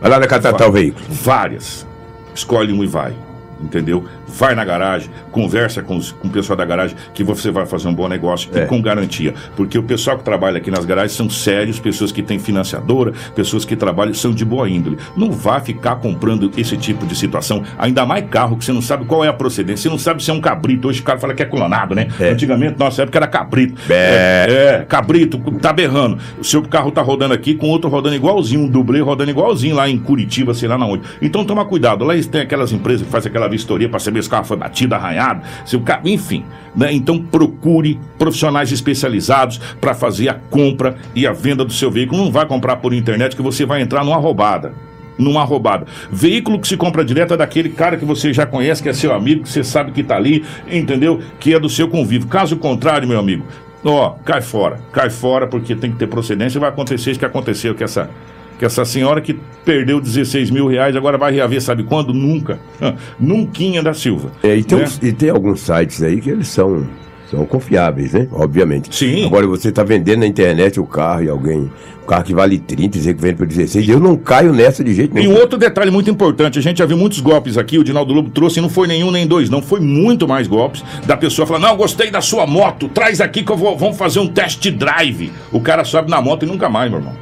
[0.00, 1.04] Vai lá na Catatal Veículo.
[1.08, 1.86] Várias.
[2.34, 3.14] Escolhe um e vai.
[3.60, 4.04] Entendeu?
[4.38, 7.88] Vai na garagem, conversa com, os- com o pessoal da garagem que você vai fazer
[7.88, 8.66] um bom negócio e É.
[8.66, 9.34] com garantia.
[9.56, 13.64] Porque o pessoal que trabalha aqui nas garagens são sérios, pessoas que têm financiadora, pessoas
[13.64, 14.98] que trabalham, são de boa índole.
[15.16, 19.04] Não vá ficar comprando esse tipo de situação, ainda mais carro que você não sabe
[19.04, 20.88] qual é a procedência, você não sabe se é um cabrito.
[20.88, 22.08] Hoje o cara fala que é clonado, né?
[22.18, 22.30] É.
[22.30, 23.80] Antigamente, nossa época era cabrito.
[23.90, 24.46] É.
[24.80, 26.18] É, cabrito, tá berrando.
[26.38, 29.88] O seu carro tá rodando aqui com outro rodando igualzinho, um dublê rodando igualzinho lá
[29.88, 31.02] em Curitiba, sei lá na onde.
[31.22, 32.04] Então toma cuidado.
[32.04, 35.42] Lá têm aquelas empresas que fazem aquela vistoria para saber o carro foi batido, arranhado,
[35.64, 36.44] se o carro, enfim.
[36.74, 36.92] Né?
[36.92, 42.24] Então procure profissionais especializados para fazer a compra e a venda do seu veículo.
[42.24, 44.72] Não vai comprar por internet que você vai entrar numa roubada
[45.16, 45.86] numa roubada.
[46.10, 49.14] Veículo que se compra direto é daquele cara que você já conhece, que é seu
[49.14, 51.20] amigo, que você sabe que tá ali, entendeu?
[51.38, 52.28] Que é do seu convívio.
[52.28, 53.44] Caso contrário, meu amigo,
[53.84, 54.80] ó, cai fora.
[54.92, 56.58] Cai fora porque tem que ter procedência.
[56.58, 58.10] Vai acontecer isso que aconteceu com essa,
[58.58, 62.12] com essa senhora que perdeu 16 mil reais, agora vai reaver, sabe quando?
[62.14, 62.58] Nunca.
[63.18, 64.30] Nunquinha da Silva.
[64.42, 64.84] É, e, tem né?
[64.84, 66.86] uns- e tem alguns sites aí que eles são,
[67.30, 68.28] são confiáveis, né?
[68.30, 68.94] Obviamente.
[68.94, 69.24] Sim.
[69.26, 71.70] Agora você tá vendendo na internet o carro e alguém.
[72.02, 73.88] O carro que vale 30, dizer que vende por 16.
[73.88, 75.32] Eu não caio nessa de jeito E nenhum.
[75.32, 78.28] um outro detalhe muito importante, a gente já viu muitos golpes aqui, o Dinaldo Lobo
[78.28, 81.62] trouxe, e não foi nenhum nem dois, não, foi muito mais golpes da pessoa falando,
[81.62, 85.32] não, gostei da sua moto, traz aqui que eu vou, vamos fazer um test drive.
[85.50, 87.14] O cara sobe na moto e nunca mais, meu irmão.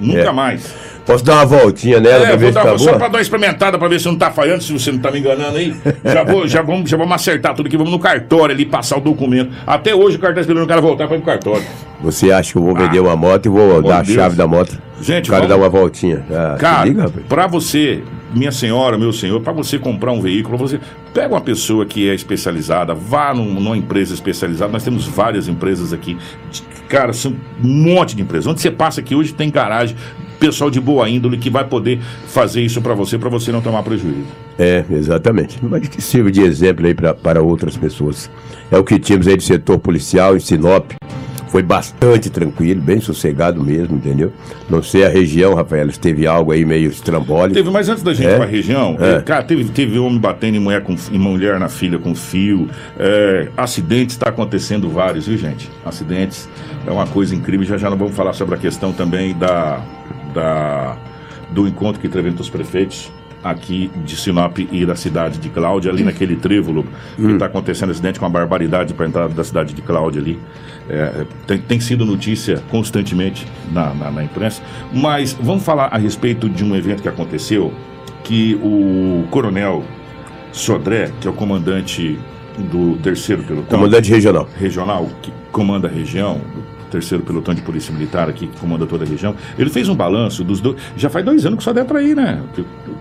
[0.00, 0.32] Nunca É.
[0.32, 0.74] mais.
[1.04, 2.98] Posso dar uma voltinha nela pra É, ver vou se dar, tá só boa?
[2.98, 5.18] pra dar uma experimentada pra ver se não tá falhando, se você não tá me
[5.20, 5.74] enganando aí.
[6.04, 9.00] Já, vou, já, vamos, já vamos acertar tudo aqui, vamos no cartório ali, passar o
[9.00, 9.50] documento.
[9.66, 11.64] Até hoje o cartório tá esperando o cara voltar pra ir pro cartório.
[12.02, 13.02] Você acha que eu vou vender Ah.
[13.02, 14.14] uma moto e vou dar a Deus.
[14.14, 14.78] chave da moto?
[15.00, 16.22] Gente, o cara vamos- dá uma voltinha.
[16.30, 18.02] Ah, Cara, liga, pra você,
[18.34, 20.78] minha senhora, meu senhor, pra você comprar um veículo, você
[21.14, 24.70] pega uma pessoa que é especializada, vá num- numa empresa especializada.
[24.72, 26.16] Nós temos várias empresas aqui.
[26.88, 28.46] Cara, são um monte de empresas.
[28.46, 29.96] Onde você passa aqui hoje tem garagem,
[30.40, 33.82] pessoal de boa índole que vai poder fazer isso pra você, pra você não tomar
[33.82, 34.24] prejuízo.
[34.58, 35.58] É, exatamente.
[35.62, 38.30] Mas que sirva de exemplo aí pra, para outras pessoas.
[38.70, 40.92] É o que tínhamos aí de setor policial em Sinop.
[41.50, 44.32] Foi bastante tranquilo, bem sossegado mesmo, entendeu?
[44.68, 47.54] Não sei a região, Rafael, se teve algo aí meio estrambólico.
[47.54, 48.34] Teve, mas antes da gente É?
[48.34, 49.16] ir pra região, É.
[49.16, 52.68] eh, cara, teve, teve homem batendo em mulher, com, em mulher na filha com fio.
[52.98, 55.70] eh, acidentes está acontecendo vários, viu, gente?
[55.84, 56.48] Acidentes
[56.86, 57.66] é uma coisa incrível.
[57.66, 59.80] Já já não vamos falar sobre a questão também da.
[60.34, 60.96] da
[61.50, 63.10] do encontro que teve entre os prefeitos
[63.42, 66.84] aqui de Sinop e da cidade de Cláudia, ali naquele trívolo
[67.16, 70.38] que está acontecendo acidente com uma barbaridade para a entrada da cidade de Cláudia ali.
[70.88, 74.62] É, tem, tem sido notícia constantemente na, na, na imprensa.
[74.92, 77.72] Mas vamos falar a respeito de um evento que aconteceu
[78.24, 79.84] que o coronel
[80.52, 82.18] Sodré, que é o comandante
[82.58, 83.78] do terceiro pelotão.
[83.78, 84.48] Comandante regional.
[84.58, 86.40] Regional, que comanda a região,
[86.88, 89.34] terceiro pelotão de polícia militar aqui, que comanda toda a região.
[89.58, 90.76] Ele fez um balanço dos dois.
[90.96, 92.40] Já faz dois anos que o Sodré para aí, né?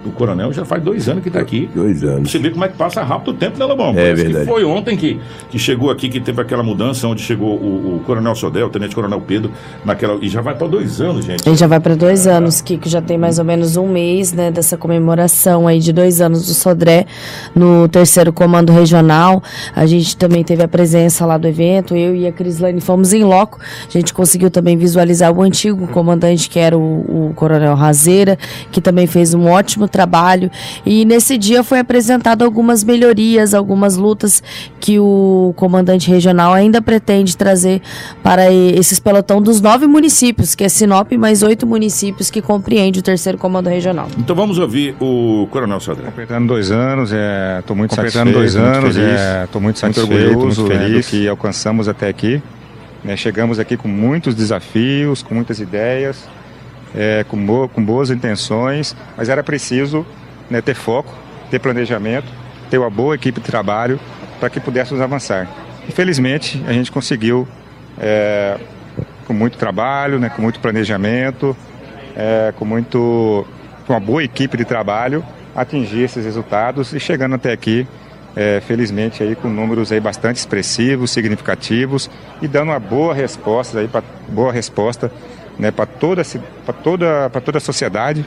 [0.06, 1.69] O, o coronel já faz dois anos que está aqui.
[1.73, 2.32] Dois anos.
[2.32, 3.89] Você vê como é que passa rápido o tempo, né, Lobão?
[3.91, 4.45] É Parece verdade.
[4.45, 5.19] Que foi ontem que,
[5.50, 8.95] que chegou aqui, que teve aquela mudança, onde chegou o, o coronel Sodré, o tenente
[8.95, 9.52] coronel Pedro,
[9.84, 10.17] naquela.
[10.21, 11.47] E já vai para dois anos, gente.
[11.47, 14.52] Ele já vai para dois anos, Kiko já tem mais ou menos um mês, né,
[14.52, 17.06] dessa comemoração aí de dois anos do Sodré
[17.56, 19.41] no terceiro comando regional.
[19.76, 23.23] A gente também teve a presença lá do evento, eu e a Crislane fomos em
[23.23, 23.60] loco.
[23.88, 28.38] A gente conseguiu também visualizar o antigo comandante, que era o, o coronel Razeira,
[28.72, 30.52] que também fez um ótimo trabalho.
[30.86, 34.44] E nesse dia foi apresentado algumas melhorias, algumas lutas
[34.80, 37.82] que o comandante regional ainda pretende trazer
[38.22, 43.02] para esses pelotão dos nove municípios, que é Sinop, mais oito municípios que compreende o
[43.02, 44.08] terceiro comando regional.
[44.18, 46.06] Então vamos ouvir o coronel Sodré.
[46.06, 47.12] Completando dois anos,
[47.60, 50.74] estou muito Completando satisfeito, dois anos, muito feliz, é, estou muito muito satisfeito, orgulhoso, muito
[50.74, 52.42] né, feliz do que alcançamos até aqui.
[53.08, 56.28] Né, chegamos aqui com muitos desafios, com muitas ideias,
[56.93, 60.06] é, com, bo- com boas intenções, mas era preciso
[60.50, 61.13] né, ter foco,
[61.50, 62.28] ter planejamento,
[62.70, 63.98] ter uma boa equipe de trabalho
[64.41, 65.48] para que pudéssemos avançar.
[65.88, 67.48] Infelizmente, a gente conseguiu,
[67.98, 68.58] é,
[69.26, 71.56] com muito trabalho, né, com muito planejamento,
[72.15, 73.48] é, com muito
[73.86, 75.24] com uma boa equipe de trabalho,
[75.56, 77.88] atingir esses resultados e chegando até aqui,
[78.38, 82.08] é, felizmente aí com números aí bastante expressivos, significativos
[82.39, 85.12] e dando uma boa resposta aí para boa resposta,
[85.58, 86.21] né, para toda
[86.63, 88.23] para toda para toda a sociedade,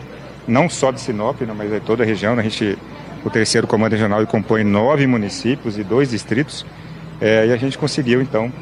[0.48, 2.36] não só de Sinop, né, mas de toda a região.
[2.36, 2.76] A gente
[3.24, 6.66] o terceiro comando regional compõe nove municípios e dois distritos
[7.20, 8.52] é, e a gente conseguiu então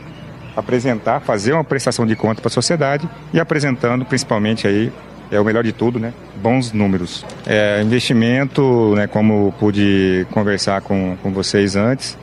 [0.55, 4.93] apresentar, fazer uma prestação de conta para a sociedade e apresentando principalmente aí
[5.31, 6.13] é o melhor de tudo, né?
[6.43, 7.25] Bons números.
[7.47, 9.07] É, investimento, né?
[9.07, 12.17] Como pude conversar com, com vocês antes,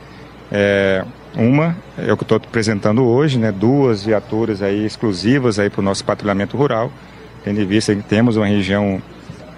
[0.50, 1.04] é,
[1.36, 3.52] uma é o que estou apresentando hoje, né?
[3.52, 6.90] Duas viaturas aí exclusivas aí para o nosso patrulhamento rural,
[7.44, 9.00] tendo em vista que temos uma região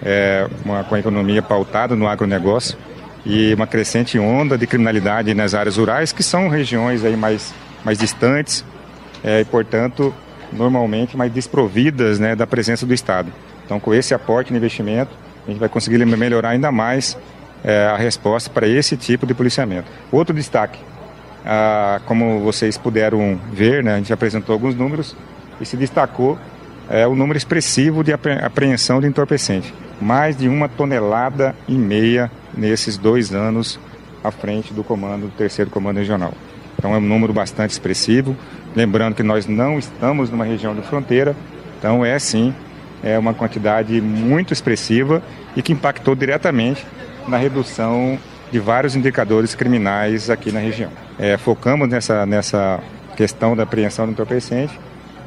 [0.02, 2.76] é, uma, com a economia pautada no agronegócio
[3.24, 7.52] e uma crescente onda de criminalidade nas áreas rurais, que são regiões aí mais,
[7.84, 8.64] mais distantes
[9.22, 10.14] é, e, portanto,
[10.52, 13.32] normalmente mais desprovidas né, da presença do Estado.
[13.64, 15.10] Então, com esse aporte de investimento,
[15.46, 17.16] a gente vai conseguir melhorar ainda mais
[17.64, 19.86] é, a resposta para esse tipo de policiamento.
[20.10, 20.78] Outro destaque,
[21.44, 25.16] ah, como vocês puderam ver, né, a gente apresentou alguns números
[25.60, 26.38] e se destacou
[26.88, 29.74] é, o número expressivo de apre- apreensão de entorpecente.
[30.00, 33.78] Mais de uma tonelada e meia nesses dois anos
[34.22, 36.32] à frente do comando, do terceiro comando regional.
[36.78, 38.36] Então é um número bastante expressivo.
[38.74, 41.34] Lembrando que nós não estamos numa região de fronteira,
[41.78, 42.54] então é sim
[43.02, 45.22] é uma quantidade muito expressiva
[45.56, 46.84] e que impactou diretamente
[47.26, 48.18] na redução
[48.50, 50.90] de vários indicadores criminais aqui na região.
[51.18, 52.80] É, focamos nessa, nessa
[53.16, 54.78] questão da apreensão do entorpecente,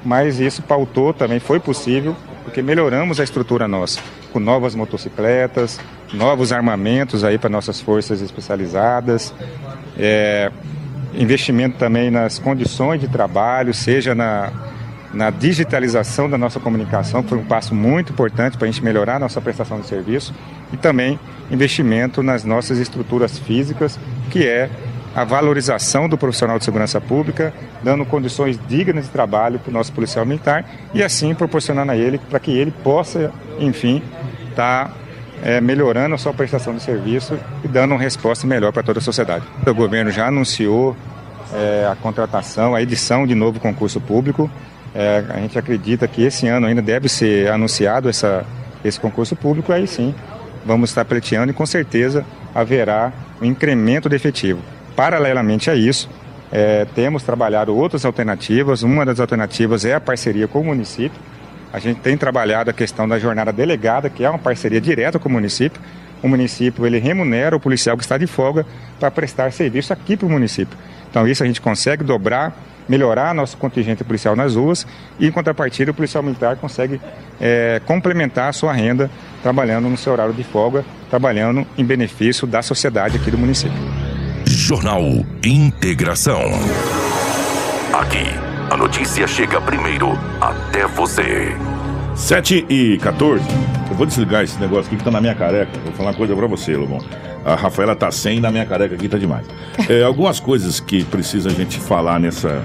[0.03, 3.99] mas isso pautou também, foi possível, porque melhoramos a estrutura nossa,
[4.33, 5.79] com novas motocicletas,
[6.11, 9.33] novos armamentos aí para nossas forças especializadas,
[9.97, 10.51] é,
[11.13, 14.51] investimento também nas condições de trabalho, seja na,
[15.13, 19.15] na digitalização da nossa comunicação, que foi um passo muito importante para a gente melhorar
[19.15, 20.33] a nossa prestação de serviço,
[20.71, 21.19] e também
[21.49, 24.69] investimento nas nossas estruturas físicas, que é
[25.13, 29.91] a valorização do profissional de segurança pública, dando condições dignas de trabalho para o nosso
[29.91, 34.01] policial militar e assim proporcionando a ele para que ele possa, enfim,
[34.49, 34.93] estar
[35.41, 39.01] é, melhorando a sua prestação de serviço e dando uma resposta melhor para toda a
[39.01, 39.45] sociedade.
[39.65, 40.95] O governo já anunciou
[41.53, 44.49] é, a contratação, a edição de novo concurso público.
[44.93, 48.45] É, a gente acredita que esse ano ainda deve ser anunciado essa,
[48.83, 50.13] esse concurso público, aí sim
[50.65, 54.61] vamos estar pleiteando e com certeza haverá um incremento de efetivo.
[54.95, 56.09] Paralelamente a isso,
[56.51, 58.83] é, temos trabalhado outras alternativas.
[58.83, 61.19] Uma das alternativas é a parceria com o município.
[61.73, 65.29] A gente tem trabalhado a questão da jornada delegada, que é uma parceria direta com
[65.29, 65.81] o município.
[66.21, 68.65] O município ele remunera o policial que está de folga
[68.99, 70.77] para prestar serviço aqui para o município.
[71.09, 72.55] Então isso a gente consegue dobrar,
[72.87, 74.85] melhorar nosso contingente policial nas ruas
[75.19, 77.01] e em contrapartida o policial militar consegue
[77.39, 79.09] é, complementar a sua renda
[79.41, 83.77] trabalhando no seu horário de folga, trabalhando em benefício da sociedade aqui do município.
[84.45, 85.01] Jornal
[85.43, 86.43] Integração.
[87.93, 88.25] Aqui,
[88.71, 91.53] a notícia chega primeiro até você.
[92.15, 93.43] 7 e 14.
[93.89, 95.77] Eu vou desligar esse negócio aqui que tá na minha careca.
[95.83, 97.01] Vou falar uma coisa pra você, Lobão.
[97.43, 99.45] A Rafaela tá sem e na minha careca aqui tá demais.
[99.89, 102.63] É, algumas coisas que precisa a gente falar nessa,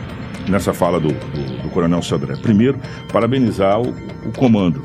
[0.49, 2.37] nessa fala do, do, do Coronel Sodré.
[2.37, 2.79] Primeiro,
[3.13, 3.89] parabenizar o,
[4.25, 4.81] o comando.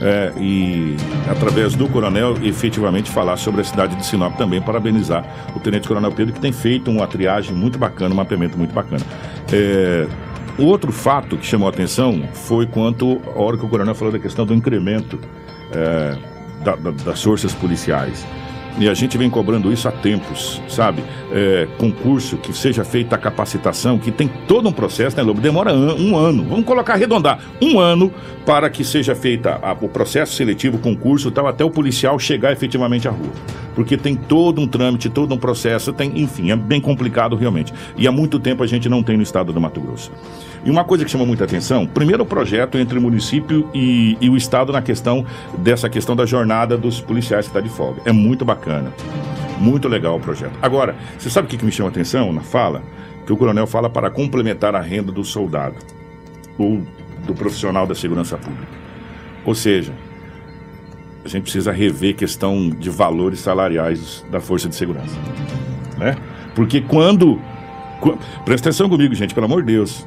[0.00, 0.96] É, e
[1.28, 6.10] através do coronel efetivamente falar sobre a cidade de Sinop também, parabenizar o Tenente Coronel
[6.10, 9.04] Pedro que tem feito uma triagem muito bacana, um mapeamento muito bacana.
[9.52, 10.06] É,
[10.66, 14.18] outro fato que chamou a atenção foi quanto a hora que o coronel falou da
[14.18, 15.18] questão do incremento
[15.72, 16.16] é,
[16.64, 18.26] da- da- das forças policiais.
[18.78, 21.02] E a gente vem cobrando isso há tempos, sabe?
[21.32, 25.40] É, concurso, que seja feita a capacitação, que tem todo um processo, né, Lobo?
[25.40, 26.44] Demora um ano.
[26.48, 28.10] Vamos colocar, arredondar, um ano
[28.46, 33.06] para que seja feita a- o processo seletivo, concurso tal, até o policial chegar efetivamente
[33.06, 33.30] à rua.
[33.74, 37.72] Porque tem todo um trâmite, todo um processo, tem, enfim, é bem complicado realmente.
[37.96, 40.10] E há muito tempo a gente não tem no estado do Mato Grosso.
[40.64, 44.28] E uma coisa que chama muita atenção, primeiro o projeto entre o município e, e
[44.28, 45.24] o estado na questão
[45.56, 48.02] dessa questão da jornada dos policiais que está de folga.
[48.04, 48.92] É muito bacana.
[49.58, 50.52] Muito legal o projeto.
[50.60, 52.82] Agora, você sabe o que, me chama a atenção na fala?
[53.26, 55.76] Que o coronel fala para complementar a renda do soldado
[56.58, 56.82] ou
[57.26, 58.66] do profissional da segurança pública.
[59.44, 59.92] Ou seja,
[61.24, 65.16] a gente precisa rever questão de valores salariais da força de segurança.
[65.98, 66.16] Né?
[66.54, 67.40] Porque quando.
[68.00, 70.06] qu- Presta atenção comigo, gente, pelo amor de Deus.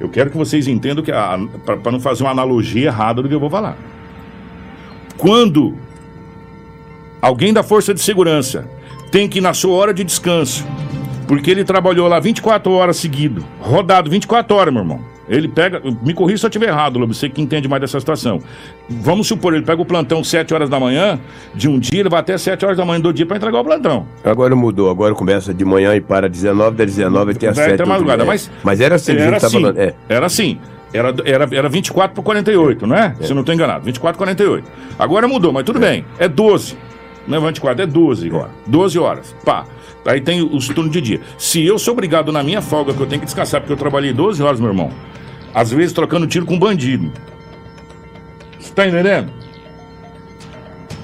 [0.00, 3.38] Eu quero que vocês entendam que para não fazer uma analogia errada do que eu
[3.40, 3.76] vou falar.
[5.16, 5.76] Quando
[7.22, 8.68] alguém da força de segurança
[9.12, 10.66] tem que ir na sua hora de descanso,
[11.28, 15.12] porque ele trabalhou lá 24 horas seguido, rodado 24 horas, meu irmão.
[15.28, 18.40] Ele pega, me corrija se eu estiver errado, Lobo, você que entende mais dessa situação.
[18.88, 21.18] Vamos supor, ele pega o plantão 7 horas da manhã,
[21.54, 23.64] de um dia, ele vai até 7 horas da manhã do dia para entregar o
[23.64, 24.06] plantão.
[24.24, 27.74] Agora mudou, agora começa de manhã e para 19, da 19 até às Vai 7.
[27.74, 28.26] até madrugada, é.
[28.26, 29.78] mas, mas era assim, era assim, falando.
[29.78, 29.94] É.
[30.08, 30.58] era assim.
[30.92, 33.14] Era, era, era 24 por 48, não é?
[33.20, 33.84] Se eu não estou enganado.
[33.84, 34.68] 24 por 48.
[34.98, 36.04] Agora mudou, mas tudo bem.
[36.18, 36.76] É 12.
[37.26, 38.50] Não é 24, é 12 agora.
[38.66, 39.34] 12 horas.
[39.44, 39.64] Pá.
[40.04, 41.20] Aí tem os turnos de dia.
[41.38, 44.12] Se eu sou obrigado na minha folga, que eu tenho que descansar, porque eu trabalhei
[44.12, 44.90] 12 horas, meu irmão,
[45.54, 47.12] às vezes trocando tiro com bandido.
[48.58, 49.30] Você tá entendendo?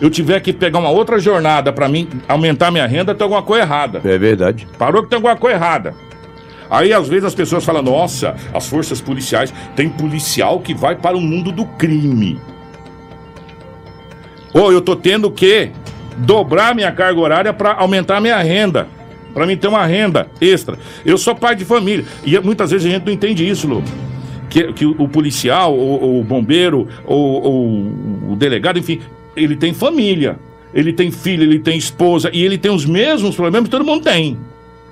[0.01, 3.65] Eu tiver que pegar uma outra jornada para mim aumentar minha renda, tem alguma coisa
[3.65, 4.01] errada.
[4.05, 4.67] É verdade.
[4.79, 5.95] Parou que tem alguma coisa errada.
[6.71, 11.17] Aí às vezes as pessoas falam: nossa, as forças policiais, tem policial que vai para
[11.17, 12.41] o mundo do crime.
[14.53, 15.71] Ou eu tô tendo que
[16.19, 18.87] dobrar minha carga horária para aumentar minha renda.
[19.33, 20.79] Para mim ter uma renda extra.
[21.05, 22.05] Eu sou pai de família.
[22.25, 23.89] E muitas vezes a gente não entende isso, Lobo.
[24.49, 27.93] Que, que o, policial, ou, o bombeiro, ou,
[28.31, 29.01] o delegado, enfim,
[29.37, 30.39] ele tem família.
[30.73, 32.31] Ele tem filho, ele tem esposa.
[32.33, 34.39] E ele tem os mesmos problemas que todo mundo tem.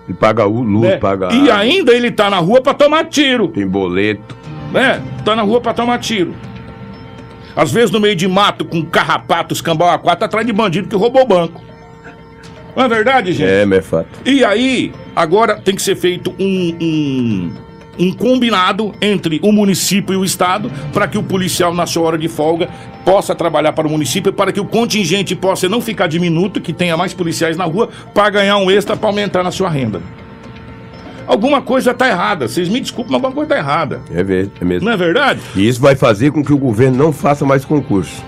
[0.06, 0.96] Ele paga o luz, né?
[0.96, 1.32] paga.
[1.32, 3.48] E ainda ele tá na rua para tomar tiro.
[3.48, 4.36] Tem boleto.
[4.72, 5.02] Né?
[5.24, 6.34] Tá na rua para tomar tiro.
[7.56, 10.94] Às vezes no meio de mato, com carrapatos, cambau a quatro, atrás de bandido que
[10.94, 11.64] roubou o banco.
[12.76, 13.48] Não é verdade, gente?
[13.48, 14.08] É, mas é fato.
[14.26, 17.54] E aí, agora tem que ser feito um, um,
[17.98, 22.18] um combinado entre o município e o Estado para que o policial, na sua hora
[22.18, 22.68] de folga,
[23.02, 26.96] possa trabalhar para o município, para que o contingente possa não ficar diminuto, que tenha
[26.98, 30.02] mais policiais na rua, para ganhar um extra para aumentar na sua renda.
[31.26, 32.46] Alguma coisa está errada.
[32.48, 34.00] Vocês me desculpem, mas alguma coisa está errada.
[34.12, 34.86] É, ver- é mesmo.
[34.86, 35.40] Não é verdade?
[35.54, 38.22] E isso vai fazer com que o governo não faça mais concurso.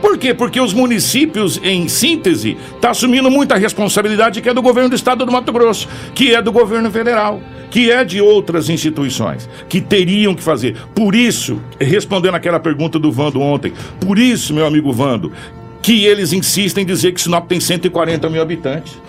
[0.00, 0.34] Por quê?
[0.34, 5.24] Porque os municípios, em síntese, estão assumindo muita responsabilidade que é do governo do estado
[5.24, 10.34] do Mato Grosso, que é do governo federal, que é de outras instituições, que teriam
[10.34, 10.76] que fazer.
[10.92, 15.32] Por isso, respondendo aquela pergunta do Vando ontem, por isso, meu amigo Vando,
[15.80, 19.00] que eles insistem em dizer que Sinop tem 140 mil habitantes.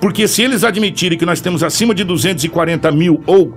[0.00, 3.54] Porque se eles admitirem que nós temos acima de 240 mil ou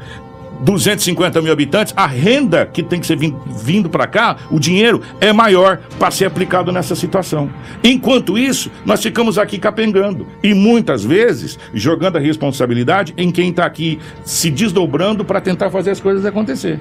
[0.62, 5.02] 250 mil habitantes, a renda que tem que ser vin- vindo para cá, o dinheiro
[5.20, 7.50] é maior para ser aplicado nessa situação.
[7.84, 13.66] Enquanto isso, nós ficamos aqui capengando e muitas vezes jogando a responsabilidade em quem está
[13.66, 16.80] aqui se desdobrando para tentar fazer as coisas acontecer.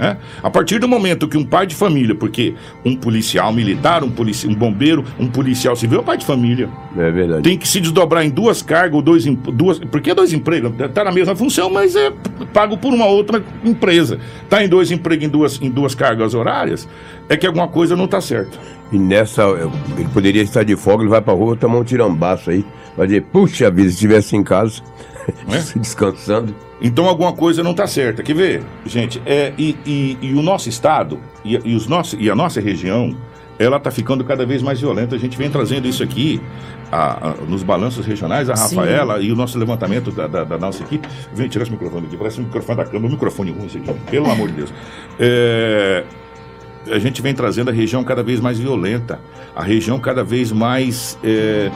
[0.00, 0.16] É?
[0.44, 4.46] A partir do momento que um pai de família, porque um policial militar, um, polici
[4.46, 6.68] um bombeiro, um policial civil é pai de família.
[6.96, 7.42] É verdade.
[7.42, 9.80] Tem que se desdobrar em duas cargas ou dois, em- duas.
[9.80, 12.12] Porque é dois empregos, tá na mesma função, mas é
[12.54, 14.20] pago por uma outra empresa.
[14.48, 16.88] Tá em dois empregos em duas, em duas cargas horárias,
[17.28, 18.56] é que alguma coisa não tá certa.
[18.92, 19.42] E nessa,
[19.98, 22.64] ele poderia estar de folga, ele vai pra rua tomar um tirambaço aí.
[22.96, 24.80] Vai dizer, puxa vida, se estivesse em casa,
[25.74, 26.54] descansando.
[26.80, 28.22] Então alguma coisa não está certa.
[28.22, 29.20] Quer ver, gente?
[29.26, 33.16] É, e, e- e o nosso estado e, e os nossos, e a nossa região,
[33.58, 35.16] ela está ficando cada vez mais violenta.
[35.16, 36.40] A gente vem trazendo isso aqui
[36.92, 38.76] a- a- nos balanços regionais, a Sim.
[38.76, 41.08] Rafaela e o nosso levantamento da, da- da nossa equipe.
[41.34, 43.92] Vem tirar esse microfone aqui, parece um microfone da câmera, um microfone ruim esse aqui,
[44.10, 44.72] pelo amor de Deus.
[45.18, 46.04] É,
[46.92, 49.18] a gente vem trazendo a região cada vez mais violenta,
[49.54, 51.70] a região cada vez mais é,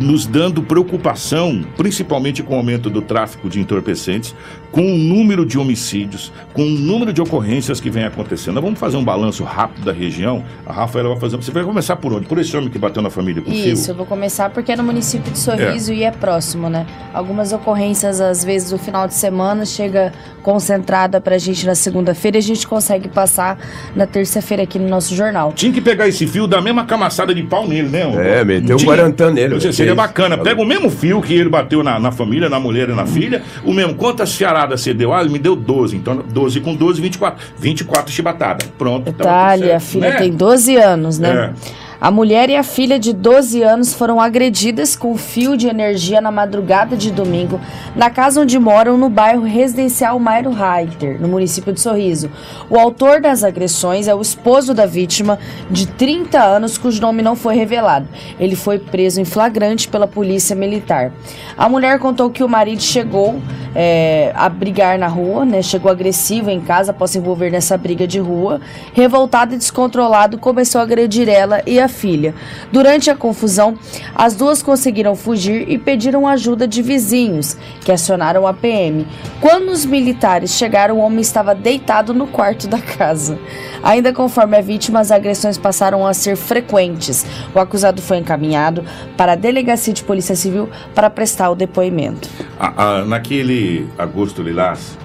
[0.00, 4.34] nos dando preocupação, principalmente com o aumento do tráfico de entorpecentes,
[4.70, 8.54] com o número de homicídios, com o número de ocorrências que vem acontecendo.
[8.54, 10.44] Nós vamos fazer um balanço rápido da região.
[10.66, 11.36] A Rafaela vai fazer.
[11.36, 12.26] Você vai começar por onde?
[12.26, 13.92] Por esse homem que bateu na família com Isso, fio?
[13.92, 16.86] eu vou começar porque é no município de Sorriso e é próximo, né?
[17.14, 20.12] Algumas ocorrências, às vezes, no final de semana, chega
[20.42, 23.58] concentrada pra gente na segunda-feira e a gente consegue passar
[23.94, 25.52] na terça-feira aqui no nosso jornal.
[25.52, 28.02] Tinha que pegar esse fio, dar a mesma camaçada de pau nele, né?
[28.40, 28.90] É, meteu um Tinha.
[28.90, 30.38] guarantã nele, seria bacana.
[30.38, 33.42] Pega o mesmo fio que ele bateu na, na família, na mulher e na filha,
[33.64, 33.94] o mesmo.
[33.94, 35.12] Quantas fiaradas você deu?
[35.12, 35.96] Ah, ele me deu 12.
[35.96, 37.46] Então, 12 com 12, 24.
[37.58, 38.68] 24 chibatadas.
[38.76, 39.08] Pronto.
[39.08, 40.16] Itália, a certo, filha né?
[40.16, 41.54] tem 12 anos, né?
[41.54, 41.87] É.
[42.00, 46.30] A mulher e a filha de 12 anos foram agredidas com fio de energia na
[46.30, 47.60] madrugada de domingo
[47.96, 52.30] na casa onde moram no bairro residencial Mairo Reiter, no município de Sorriso.
[52.70, 57.34] O autor das agressões é o esposo da vítima, de 30 anos, cujo nome não
[57.34, 58.06] foi revelado.
[58.38, 61.12] Ele foi preso em flagrante pela polícia militar.
[61.56, 63.40] A mulher contou que o marido chegou
[63.74, 65.62] é, a brigar na rua, né?
[65.62, 68.60] Chegou agressivo em casa após se envolver nessa briga de rua.
[68.92, 72.34] Revoltado e descontrolado, começou a agredir ela e a filha.
[72.70, 73.76] Durante a confusão,
[74.14, 79.06] as duas conseguiram fugir e pediram ajuda de vizinhos, que acionaram a PM.
[79.40, 83.38] Quando os militares chegaram, o homem estava deitado no quarto da casa.
[83.82, 87.24] Ainda conforme a vítima, as agressões passaram a ser frequentes.
[87.54, 88.84] O acusado foi encaminhado
[89.16, 92.28] para a delegacia de polícia civil para prestar o depoimento.
[92.58, 94.98] A- a- naquele agosto lilás,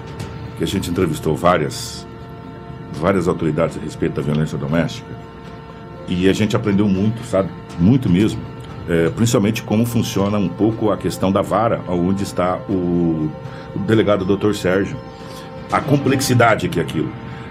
[0.57, 2.05] que a gente entrevistou várias,
[2.91, 5.07] várias autoridades a respeito da violência doméstica,
[6.08, 7.49] e a gente aprendeu muito, sabe?
[7.80, 8.39] Muito mesmo.
[8.88, 13.32] É, principalmente como funciona um pouco a questão da vara, onde está o,
[13.76, 14.54] o delegado Dr.
[14.54, 14.97] Sérgio.
[15.72, 17.10] A complexidade que é aquilo.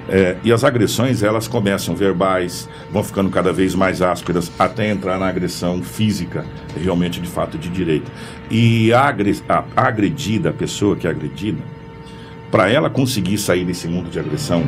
[0.09, 5.18] É, e as agressões, elas começam verbais, vão ficando cada vez mais ásperas, até entrar
[5.18, 6.44] na agressão física,
[6.76, 8.11] realmente de fato de direito.
[8.50, 9.14] E a-
[9.48, 11.62] a agredida, a pessoa que é agredida,
[12.50, 14.64] para ela conseguir sair desse mundo de agressão,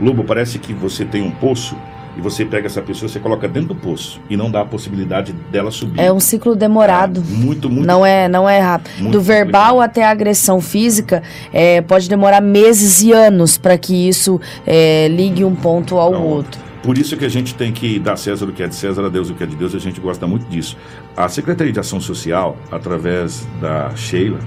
[0.00, 1.76] Lobo, parece que você tem um poço
[2.16, 5.32] e você pega essa pessoa, você coloca dentro do poço e não dá a possibilidade
[5.50, 6.00] dela subir.
[6.00, 7.22] É um ciclo demorado.
[7.22, 7.86] Muito, muito.
[7.86, 9.10] Não é, não é rápido.
[9.10, 14.40] Do verbal até a agressão física, é, pode demorar meses e anos para que isso
[14.66, 16.60] é, ligue um ponto ao outro.
[16.82, 19.08] Por isso que a gente tem que dar César o que é de César, a
[19.08, 20.76] Deus o que é de Deus, a gente gosta muito disso.
[21.16, 24.38] A Secretaria de Ação Social, através da Sheila,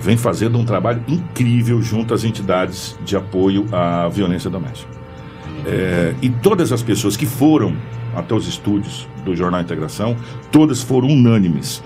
[0.00, 5.05] vem fazendo um trabalho incrível junto às entidades de apoio à violência doméstica.
[5.66, 7.76] É, e todas as pessoas que foram
[8.14, 10.16] até os estúdios do Jornal Integração,
[10.50, 11.82] todas foram unânimes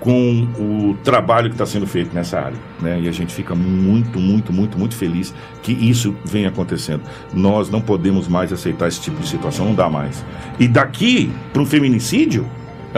[0.00, 2.58] com o trabalho que está sendo feito nessa área.
[2.80, 3.00] Né?
[3.02, 7.02] E a gente fica muito, muito, muito, muito feliz que isso venha acontecendo.
[7.34, 10.24] Nós não podemos mais aceitar esse tipo de situação, não dá mais.
[10.58, 12.46] E daqui para um feminicídio,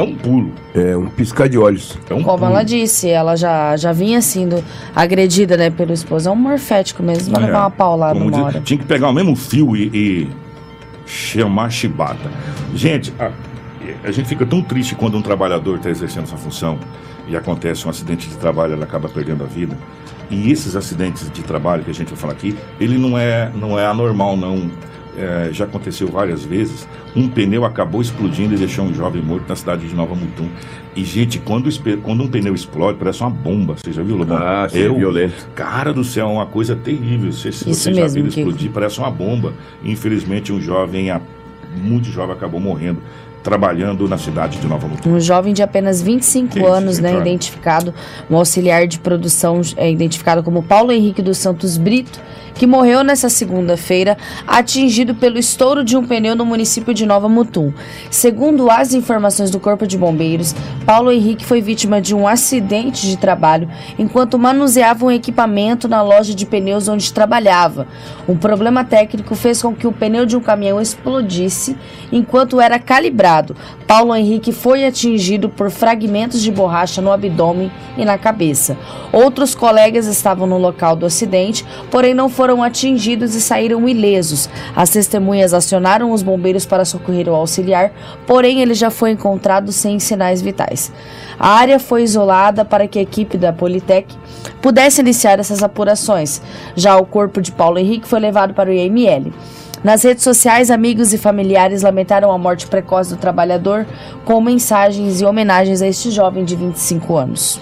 [0.00, 0.52] é um pulo.
[0.74, 1.96] É um piscar de olhos.
[2.08, 2.50] É um Como pulo.
[2.50, 4.62] ela disse, ela já, já vinha sendo
[4.94, 6.28] agredida né, pelo esposo.
[6.28, 8.60] É um morfético mesmo, vai É, levar uma paulada como uma diz- hora.
[8.60, 10.28] Tinha que pegar o mesmo fio e, e
[11.06, 12.30] chamar chibata.
[12.74, 13.30] Gente, a,
[14.04, 16.78] a gente fica tão triste quando um trabalhador está exercendo essa função
[17.28, 19.76] e acontece um acidente de trabalho, ele acaba perdendo a vida.
[20.30, 23.78] E esses acidentes de trabalho que a gente vai falar aqui, ele não é, não
[23.78, 24.70] é anormal, não.
[25.18, 26.86] É, já aconteceu várias vezes.
[27.16, 30.48] Um pneu acabou explodindo e deixou um jovem morto na cidade de Nova Mutum.
[30.94, 31.68] E, gente, quando,
[32.02, 33.74] quando um pneu explode, parece uma bomba.
[33.76, 34.38] Você já viu, Lobão?
[34.38, 35.48] Ah, sim, Eu- violento.
[35.54, 37.32] Cara do céu, é uma coisa terrível.
[37.32, 39.52] Se, se você já viu explodir, parece uma bomba.
[39.84, 41.20] Infelizmente, um jovem, a-
[41.76, 43.00] muito jovem, acabou morrendo
[43.42, 45.10] trabalhando na cidade de Nova Mutum.
[45.10, 47.94] Um jovem de apenas 25 Isso, anos, né, identificado,
[48.30, 52.20] um auxiliar de produção é, identificado como Paulo Henrique dos Santos Brito,
[52.54, 57.72] que morreu nessa segunda-feira, atingido pelo estouro de um pneu no município de Nova Mutum.
[58.10, 63.16] Segundo as informações do Corpo de Bombeiros, Paulo Henrique foi vítima de um acidente de
[63.16, 63.66] trabalho
[63.98, 67.86] enquanto manuseava um equipamento na loja de pneus onde trabalhava.
[68.28, 71.76] Um problema técnico fez com que o pneu de um caminhão explodisse
[72.12, 73.29] enquanto era calibrado.
[73.86, 78.76] Paulo Henrique foi atingido por fragmentos de borracha no abdômen e na cabeça.
[79.12, 84.48] Outros colegas estavam no local do acidente, porém não foram atingidos e saíram ilesos.
[84.74, 87.92] As testemunhas acionaram os bombeiros para socorrer o auxiliar,
[88.26, 90.92] porém ele já foi encontrado sem sinais vitais.
[91.38, 94.14] A área foi isolada para que a equipe da Politec
[94.60, 96.42] pudesse iniciar essas apurações.
[96.74, 99.32] Já o corpo de Paulo Henrique foi levado para o IML.
[99.82, 103.86] Nas redes sociais, amigos e familiares lamentaram a morte precoce do trabalhador
[104.26, 107.58] com mensagens e homenagens a este jovem de 25 anos.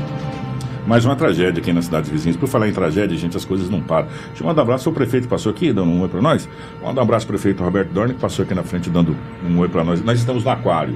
[0.86, 2.36] Mais uma tragédia aqui nas cidades vizinhas.
[2.36, 4.06] Por falar em tragédia, gente, as coisas não param.
[4.28, 6.46] Deixa eu mandar um abraço ao prefeito que passou aqui, dando um oi para nós.
[6.82, 9.68] Manda um abraço ao prefeito Roberto Dorne, que passou aqui na frente dando um oi
[9.68, 10.04] para nós.
[10.04, 10.94] Nós estamos no aquário.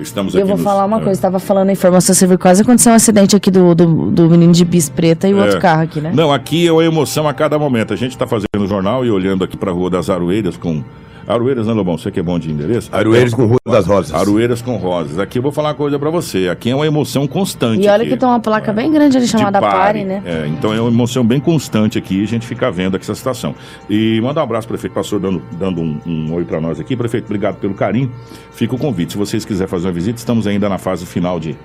[0.00, 1.00] Estamos Eu aqui vou nos- falar uma é.
[1.04, 4.52] coisa, estava falando a informação civil, quase aconteceu um acidente aqui do, do, do menino
[4.52, 5.42] de bis preta e o É.
[5.44, 6.10] outro carro aqui, né?
[6.14, 7.92] Não, aqui é uma emoção a cada momento.
[7.92, 10.82] A gente está fazendo o jornal e olhando aqui para a Rua das Aroeiras com.
[11.30, 11.96] Aroeiras, né, Lobão?
[11.96, 12.88] Você que é bom de endereço?
[12.92, 14.12] Aroeiras com Rua das Rosas.
[14.14, 15.18] Aroeiras com Rosas.
[15.18, 16.48] Aqui eu vou falar uma coisa para você.
[16.48, 17.84] Aqui é uma emoção constante.
[17.84, 18.10] E olha aqui.
[18.10, 20.22] que tem uma placa bem grande ali de chamada Pare, né?
[20.24, 23.54] É, então é uma emoção bem constante aqui, a gente fica vendo aqui essa situação.
[23.88, 26.96] E mandar um abraço, prefeito, passou dando, dando um, um oi para nós aqui.
[26.96, 28.10] Prefeito, obrigado pelo carinho.
[28.52, 29.12] Fica o convite.
[29.12, 31.56] Se vocês quiserem fazer uma visita, estamos ainda na fase final de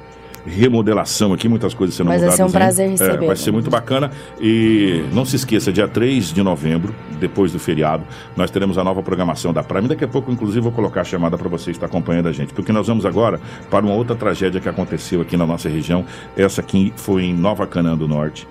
[0.45, 2.35] remodelação aqui, muitas coisas sendo Mas vai mudadas.
[2.37, 2.59] ser um ainda.
[2.59, 3.27] prazer É, recebê-lo.
[3.27, 4.11] vai ser muito bacana.
[4.39, 8.03] E não se esqueça, dia 3 de novembro, depois do feriado,
[8.35, 9.87] nós teremos a nova programação da Prime.
[9.87, 12.53] Daqui a pouco, inclusive, vou colocar a chamada para você estar acompanhando a gente.
[12.53, 13.39] Porque nós vamos agora
[13.69, 16.05] para uma outra tragédia que aconteceu aqui na nossa região.
[16.37, 18.47] Essa aqui foi em Nova Canaã do Norte,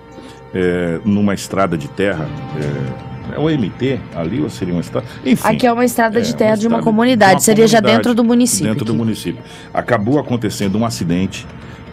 [0.53, 2.27] é, numa estrada de terra.
[3.01, 5.07] É, é o MT ali ou seria uma estrada?
[5.25, 5.47] Enfim.
[5.47, 8.23] Aqui é uma estrada de terra de uma comunidade, de uma seria já dentro do
[8.23, 8.67] município.
[8.71, 8.97] Dentro do aqui.
[8.99, 9.43] município.
[9.73, 11.45] Acabou acontecendo um acidente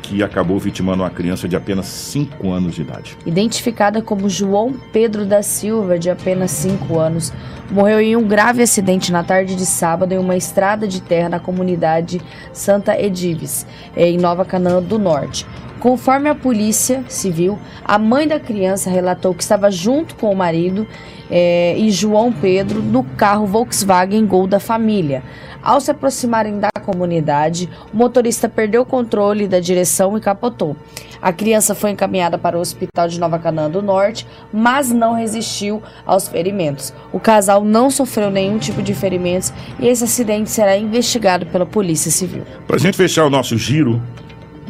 [0.02, 3.16] que acabou vitimando uma criança de apenas 5 anos de idade.
[3.24, 7.32] Identificada como João Pedro da Silva, de apenas 5 anos,
[7.70, 11.40] morreu em um grave acidente na tarde de sábado em uma estrada de terra na
[11.40, 12.20] comunidade
[12.52, 15.46] Santa Edives, em Nova Canaã do Norte.
[15.82, 20.86] Conforme a polícia civil, a mãe da criança relatou que estava junto com o marido
[21.28, 25.24] eh, e João Pedro no carro Volkswagen Gol da família.
[25.60, 30.76] Ao se aproximarem da comunidade, o motorista perdeu o controle da direção e capotou.
[31.20, 35.82] A criança foi encaminhada para o hospital de Nova Canaã do Norte, mas não resistiu
[36.06, 36.94] aos ferimentos.
[37.12, 42.12] O casal não sofreu nenhum tipo de ferimentos e esse acidente será investigado pela Polícia
[42.12, 42.44] Civil.
[42.68, 44.00] Para a gente fechar o nosso giro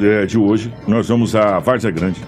[0.01, 2.20] é, de hoje, nós vamos a Várzea Grande,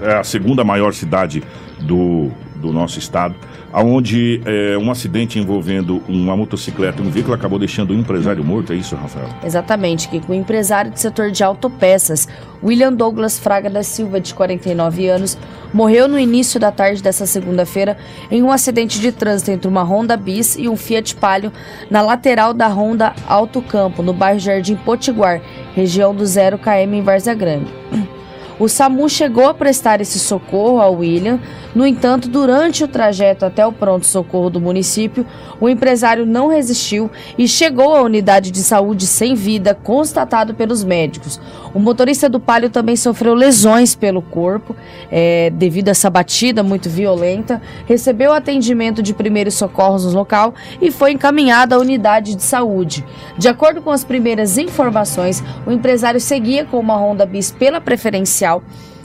[0.00, 1.42] é a segunda maior cidade
[1.80, 3.34] do, do nosso estado,
[3.72, 8.72] onde é, um acidente envolvendo uma motocicleta e um veículo acabou deixando um empresário morto.
[8.72, 9.28] É isso, Rafael?
[9.44, 12.28] Exatamente, que o empresário do setor de autopeças,
[12.62, 15.38] William Douglas Fraga da Silva, de 49 anos,
[15.72, 17.96] morreu no início da tarde dessa segunda-feira
[18.30, 21.52] em um acidente de trânsito entre uma Honda Bis e um Fiat Palio
[21.90, 25.40] na lateral da Honda Alto Campo, no bairro Jardim Potiguar,
[25.74, 27.72] região do 0 km em Várzea Grande.
[28.60, 31.40] O SAMU chegou a prestar esse socorro ao William,
[31.74, 35.26] no entanto, durante o trajeto até o pronto-socorro do município,
[35.60, 41.40] o empresário não resistiu e chegou à unidade de saúde sem vida, constatado pelos médicos.
[41.72, 44.76] O motorista do Palio também sofreu lesões pelo corpo,
[45.10, 50.90] eh, devido a essa batida muito violenta, recebeu atendimento de primeiros socorros no local e
[50.90, 53.04] foi encaminhado à unidade de saúde.
[53.38, 58.62] De acordo com as primeiras informações, o empresário seguia com uma Honda Bis pela preferencial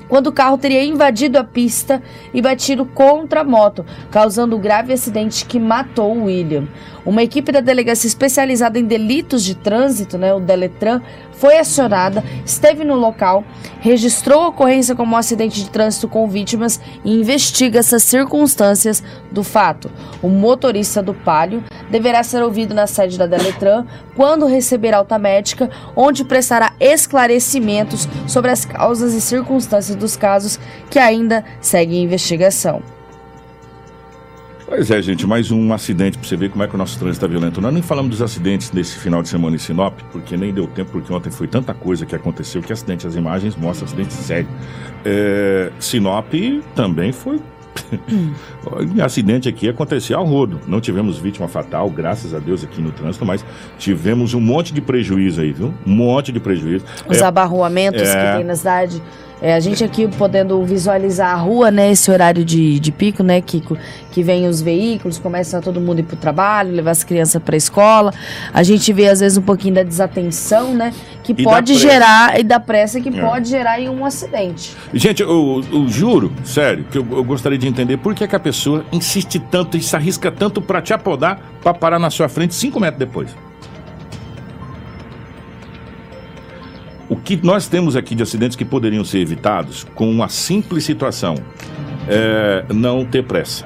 [0.08, 2.02] quando o carro teria invadido a pista
[2.34, 6.68] e batido contra a moto, causando um grave acidente que matou William.
[7.06, 11.02] Uma equipe da delegacia especializada em delitos de trânsito, né, o Deletran,
[11.38, 13.44] foi acionada, esteve no local,
[13.80, 19.44] registrou a ocorrência como um acidente de trânsito com vítimas e investiga essas circunstâncias do
[19.44, 19.90] fato.
[20.22, 23.86] O motorista do Palio deverá ser ouvido na sede da Deletran
[24.16, 30.60] quando receber alta médica, onde prestará esclarecimentos sobre as causas e circunstâncias dos casos
[30.90, 32.97] que ainda seguem em investigação.
[34.68, 37.26] Pois é, gente, mais um acidente para você ver como é que o nosso trânsito
[37.26, 37.62] está violento.
[37.62, 40.92] Nós nem falamos dos acidentes desse final de semana em Sinop, porque nem deu tempo,
[40.92, 44.50] porque ontem foi tanta coisa que aconteceu que acidente, as imagens mostram acidente sério.
[45.06, 46.34] É, Sinop
[46.76, 47.40] também foi.
[48.66, 50.60] O acidente aqui aconteceu ao rodo.
[50.68, 53.46] Não tivemos vítima fatal, graças a Deus, aqui no trânsito, mas
[53.78, 55.74] tivemos um monte de prejuízo aí, viu?
[55.86, 56.84] Um monte de prejuízo.
[57.08, 58.32] Os É, abarroamentos é.
[58.32, 59.02] que tem na cidade.
[59.40, 61.92] É, a gente aqui podendo visualizar a rua, né?
[61.92, 63.78] Esse horário de, de pico, né, Kiko?
[64.12, 67.56] Que vem os veículos, começa todo mundo a ir pro trabalho, levar as crianças pra
[67.56, 68.12] escola.
[68.52, 70.92] A gente vê, às vezes, um pouquinho da desatenção, né?
[71.24, 73.22] Que E pode gerar, e da pressa que É.
[73.22, 74.76] pode gerar em um acidente.
[74.92, 78.40] Gente, eu, eu juro, sério, que eu, eu gostaria de entender por que, que a
[78.40, 82.56] pessoa insiste tanto e se arrisca tanto pra te apodar pra parar na sua frente
[82.56, 83.30] cinco metros depois.
[87.10, 91.36] O que nós temos aqui de acidentes que poderiam ser evitados com uma simples situação
[92.08, 93.66] é não ter pressa.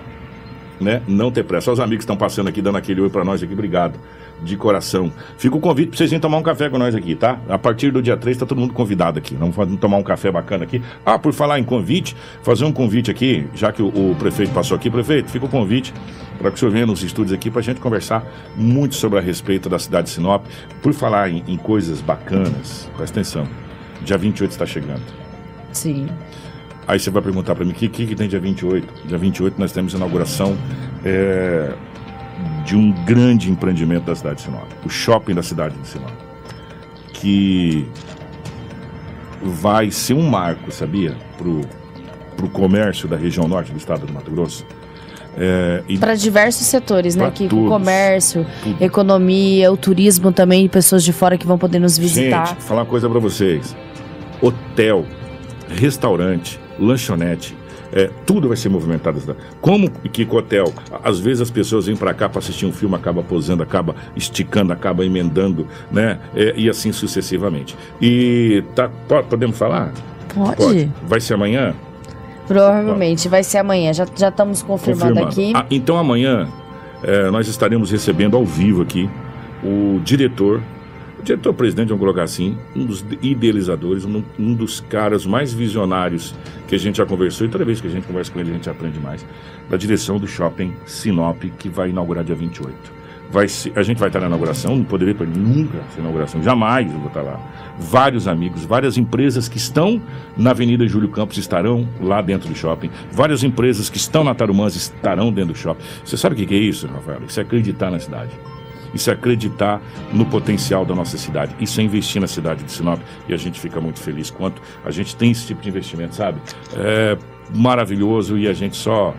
[0.80, 1.02] Né?
[1.08, 1.72] Não ter pressa.
[1.72, 4.00] Os amigos estão passando aqui, dando aquele oi pra nós aqui, obrigado.
[4.42, 5.12] De coração.
[5.38, 7.40] Fica o convite pra vocês irem tomar um café com nós aqui, tá?
[7.48, 9.36] A partir do dia 3 tá todo mundo convidado aqui.
[9.36, 10.82] Vamos tomar um café bacana aqui.
[11.06, 14.76] Ah, por falar em convite, fazer um convite aqui, já que o, o prefeito passou
[14.76, 15.94] aqui, prefeito, fica o convite
[16.40, 18.26] para que o senhor venha nos estúdios aqui pra gente conversar
[18.56, 20.44] muito sobre a respeito da cidade de Sinop.
[20.82, 23.48] Por falar em, em coisas bacanas, presta atenção.
[24.04, 25.04] Dia 28 está chegando.
[25.72, 26.08] Sim.
[26.88, 29.08] Aí você vai perguntar para mim, o que, que, que tem dia 28?
[29.08, 30.58] Dia 28 nós temos a inauguração
[31.06, 31.74] é,
[32.66, 36.12] de um grande empreendimento da cidade de Sinop, o shopping da cidade de Sinop,
[37.14, 37.88] que
[39.44, 41.62] vai ser um marco, sabia, pro,
[42.36, 44.66] pro comércio da região norte do estado do Mato Grosso.
[45.38, 47.32] É, Para diversos setores, né?
[47.32, 48.84] Que o todos, comércio, tudo.
[48.84, 52.48] economia, o turismo também, pessoas de fora que vão poder nos visitar.
[52.48, 53.76] Gente, falar uma coisa pra vocês.
[54.42, 55.06] Hotel,
[55.70, 57.56] restaurante, lanchonete,
[57.94, 59.20] é, tudo vai ser movimentado.
[59.60, 60.74] Como que hotel?
[61.04, 64.72] Às vezes as pessoas vêm pra cá pra assistir um filme, acaba posando, acaba esticando,
[64.74, 66.20] acaba emendando, né?
[66.36, 67.76] É, e assim sucessivamente.
[68.02, 69.92] E tá, po- podemos falar?
[70.34, 70.92] Pode.
[71.08, 71.74] Vai ser amanhã?
[72.48, 73.94] Provavelmente vai ser amanhã.
[73.94, 75.52] Já, já estamos confirmando, aqui.
[75.56, 76.48] Ah, então amanhã
[77.04, 79.10] eh, nós estaremos recebendo ao vivo aqui
[79.64, 80.62] o diretor,
[81.20, 86.34] o diretor-presidente, vamos colocar assim, um dos idealizadores, um, um dos caras mais visionários
[86.72, 88.54] que a gente já conversou, e toda vez que a gente conversa com ele a
[88.54, 89.26] gente aprende mais,
[89.70, 92.74] da direção do Shopping Sinop, que vai inaugurar dia 28.
[93.30, 93.46] Vai
[93.76, 97.10] a gente vai estar na inauguração, não poderia perder nunca essa inauguração, jamais eu vou
[97.10, 97.42] estar lá.
[97.78, 100.02] Vários amigos, várias empresas que estão
[100.38, 102.90] na Avenida Júlio Campos estarão lá dentro do shopping.
[103.12, 105.84] Várias empresas que estão na Tarumãs estarão dentro do shopping.
[106.06, 107.20] Você sabe o que que é isso, Rafael?
[107.28, 108.32] Isso é acreditar na cidade.
[108.94, 109.82] Isso é acreditar
[110.12, 111.56] no potencial da nossa cidade.
[111.60, 113.00] Isso é investir na cidade de Sinop.
[113.28, 116.40] E a gente fica muito feliz quanto a gente tem esse tipo de investimento, sabe?
[116.76, 117.18] É
[117.54, 119.14] maravilhoso e a gente só,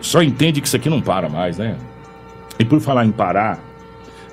[0.00, 1.76] só entende que isso aqui não para mais, né?
[2.58, 3.58] E por falar em parar,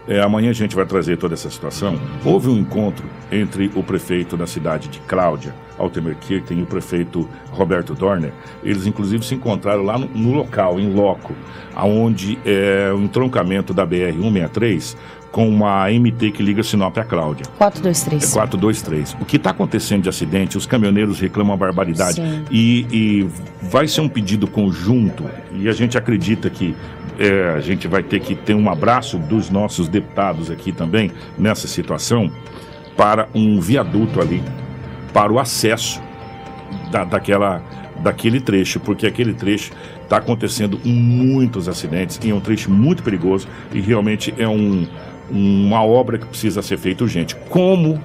[0.07, 1.99] é, amanhã a gente vai trazer toda essa situação.
[2.23, 7.27] Houve um encontro entre o prefeito da cidade de Cláudia, Altemir Kirten, e o prefeito
[7.51, 8.33] Roberto Dorner.
[8.63, 11.33] Eles, inclusive, se encontraram lá no, no local, em loco,
[11.75, 14.95] aonde é o entroncamento da BR-163
[15.31, 17.45] com uma MT que liga Sinop a Cláudia.
[17.57, 18.23] 423.
[18.23, 19.17] É 423.
[19.21, 22.21] O que está acontecendo de acidente, os caminhoneiros reclamam a barbaridade.
[22.49, 23.27] E, e
[23.61, 26.75] vai ser um pedido conjunto, e a gente acredita que
[27.19, 31.67] é, a gente vai ter que ter um abraço dos nossos deputados aqui também, nessa
[31.67, 32.31] situação,
[32.95, 34.41] para um viaduto ali,
[35.17, 35.99] para o acesso
[36.91, 37.59] da, daquela,
[38.03, 39.71] daquele trecho, porque aquele trecho
[40.03, 44.85] está acontecendo muitos acidentes e é um trecho muito perigoso e realmente é um,
[45.27, 47.35] uma obra que precisa ser feita urgente.
[47.49, 47.99] Como,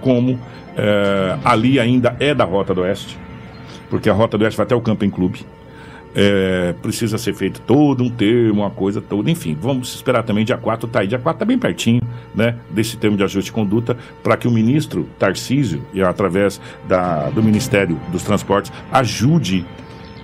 [0.00, 0.40] como
[0.76, 3.16] é, ali ainda é da Rota do Oeste,
[3.88, 5.46] porque a Rota do Oeste vai até o Camping Clube.
[6.14, 10.56] É, precisa ser feito todo um termo, uma coisa toda, enfim, vamos esperar também dia
[10.56, 12.02] 4 tá aí, dia 4 tá bem pertinho,
[12.34, 17.30] né, desse termo de ajuste de conduta, para que o ministro Tarcísio, e através da,
[17.30, 19.64] do Ministério dos Transportes, ajude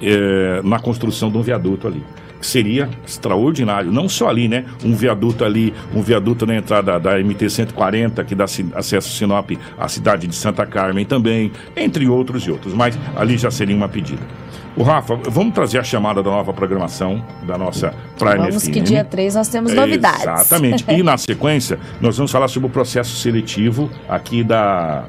[0.03, 2.03] é, na construção de um viaduto ali.
[2.47, 4.65] Seria extraordinário, não só ali, né?
[4.85, 9.89] Um viaduto ali, um viaduto na entrada da MT-140, que dá acesso a Sinop à
[9.89, 14.23] cidade de Santa Carmen também, entre outros e outros, mas ali já seria uma pedida.
[14.77, 18.71] O Rafa, vamos trazer a chamada da nova programação da nossa Prime Vamos FM.
[18.71, 20.21] que dia 3 nós temos novidades.
[20.21, 20.85] Exatamente.
[20.89, 25.05] E na sequência, nós vamos falar sobre o processo seletivo aqui da.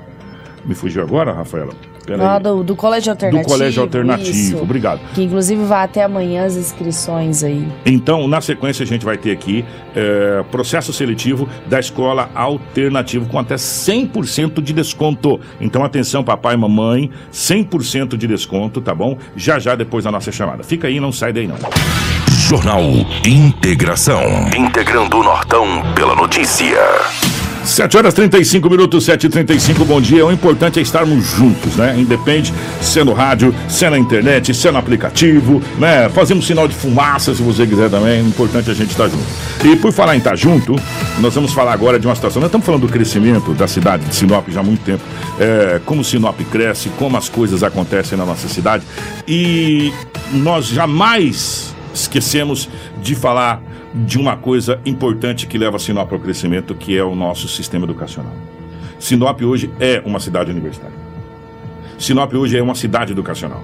[0.66, 1.74] Me fugiu agora, Rafaela?
[2.20, 3.44] Ah, do, do Colégio Alternativo.
[3.44, 4.62] Do Colégio Alternativo, isso.
[4.62, 5.00] obrigado.
[5.14, 7.68] Que inclusive vai até amanhã as inscrições aí.
[7.86, 13.40] Então, na sequência, a gente vai ter aqui é, processo seletivo da escola alternativo com
[13.40, 15.40] até 100% de desconto.
[15.60, 19.18] Então, atenção, papai e mamãe, 100% de desconto, tá bom?
[19.36, 20.64] Já já depois da nossa chamada.
[20.64, 21.58] Fica aí, não sai daí não.
[22.48, 22.82] Jornal
[23.26, 24.22] Integração.
[24.56, 26.78] Integrando o Nortão pela notícia.
[27.78, 30.26] 7 horas 35 minutos, 7 e 35 bom dia.
[30.26, 31.96] O importante é estarmos juntos, né?
[31.96, 32.52] Independe
[32.82, 36.10] se é no rádio, se é na internet, se é no aplicativo, né?
[36.10, 38.24] Fazemos sinal de fumaça se você quiser também.
[38.24, 39.24] O importante é a gente estar junto.
[39.64, 40.76] E por falar em estar junto,
[41.20, 42.40] nós vamos falar agora de uma situação.
[42.40, 45.04] Nós estamos falando do crescimento da cidade de Sinop já há muito tempo.
[45.40, 48.84] É, como Sinop cresce, como as coisas acontecem na nossa cidade.
[49.28, 49.94] E
[50.32, 52.68] nós jamais esquecemos
[53.04, 53.62] de falar
[54.06, 58.34] de uma coisa importante que leva Sinop ao crescimento, que é o nosso sistema educacional.
[59.00, 60.96] Sinop hoje é uma cidade universitária.
[61.98, 63.64] Sinop hoje é uma cidade educacional.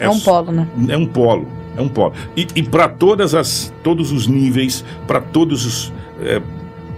[0.00, 0.68] É um polo, né?
[0.88, 1.48] É um polo.
[1.76, 2.12] É um polo.
[2.36, 5.92] E, e para todas as, todos os níveis, para todos os.
[6.20, 6.42] é,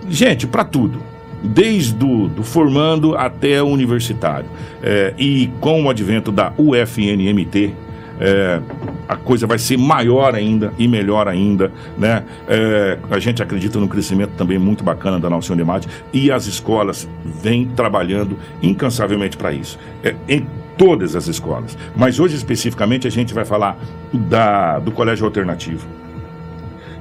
[0.08, 0.98] gente, para tudo.
[1.42, 4.46] Desde do, do formando até o universitário.
[4.82, 7.74] É, e com o advento da UFNMT,
[8.20, 8.60] é,
[9.08, 12.22] a coisa vai ser maior ainda e melhor ainda, né?
[12.46, 17.08] É, a gente acredita no crescimento também muito bacana da nossa Unimate e as escolas
[17.42, 19.78] vêm trabalhando incansavelmente para isso.
[20.04, 20.46] É, em
[20.76, 21.76] todas as escolas.
[21.96, 23.78] Mas hoje especificamente a gente vai falar
[24.12, 25.86] da, do colégio alternativo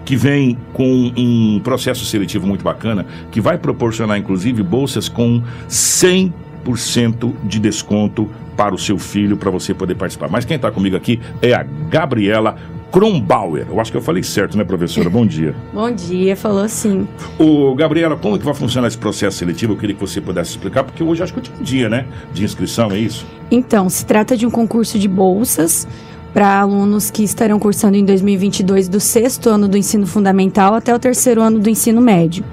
[0.10, 7.32] que vem com um processo seletivo muito bacana, que vai proporcionar, inclusive, bolsas com 100%
[7.44, 8.28] de desconto
[8.60, 10.28] para o seu filho, para você poder participar.
[10.28, 12.58] Mas quem está comigo aqui é a Gabriela
[12.92, 13.66] Kronbauer.
[13.70, 15.10] Eu acho que eu falei certo, né, professora?
[15.10, 15.56] Bom dia.
[15.72, 17.08] Bom dia, falou sim.
[17.38, 19.72] Ô, Gabriela, como é que vai funcionar esse processo seletivo?
[19.74, 22.06] Eu queria que você pudesse explicar, porque hoje acho que é o último dia, né,
[22.34, 23.26] de inscrição, é isso?
[23.50, 25.88] Então, se trata de um concurso de bolsas
[26.34, 31.00] para alunos que estarão cursando em 2022 do sexto ano do ensino fundamental até o
[31.00, 32.44] terceiro ano do ensino médio.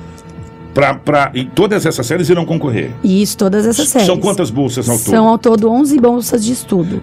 [0.76, 2.90] Pra, pra, e todas essas séries irão concorrer?
[3.02, 4.06] Isso, todas essas séries.
[4.06, 5.06] São quantas bolsas ao todo?
[5.06, 7.02] São ao todo 11 bolsas de estudo.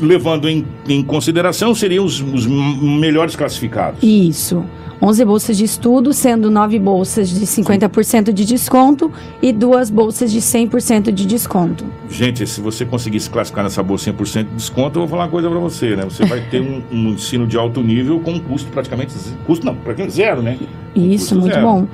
[0.00, 4.00] Levando em, em consideração, seriam os, os melhores classificados.
[4.02, 4.64] Isso.
[5.00, 10.40] 11 bolsas de estudo, sendo 9 bolsas de 50% de desconto e duas bolsas de
[10.40, 11.84] 100% de desconto.
[12.10, 15.30] Gente, se você conseguir se classificar nessa bolsa 100% de desconto, eu vou falar uma
[15.30, 16.02] coisa pra você, né?
[16.02, 19.14] Você vai ter um, um ensino de alto nível com um custo praticamente...
[19.46, 20.58] Custo não, praticamente zero, né?
[20.92, 21.64] Isso, muito zero.
[21.64, 21.86] bom.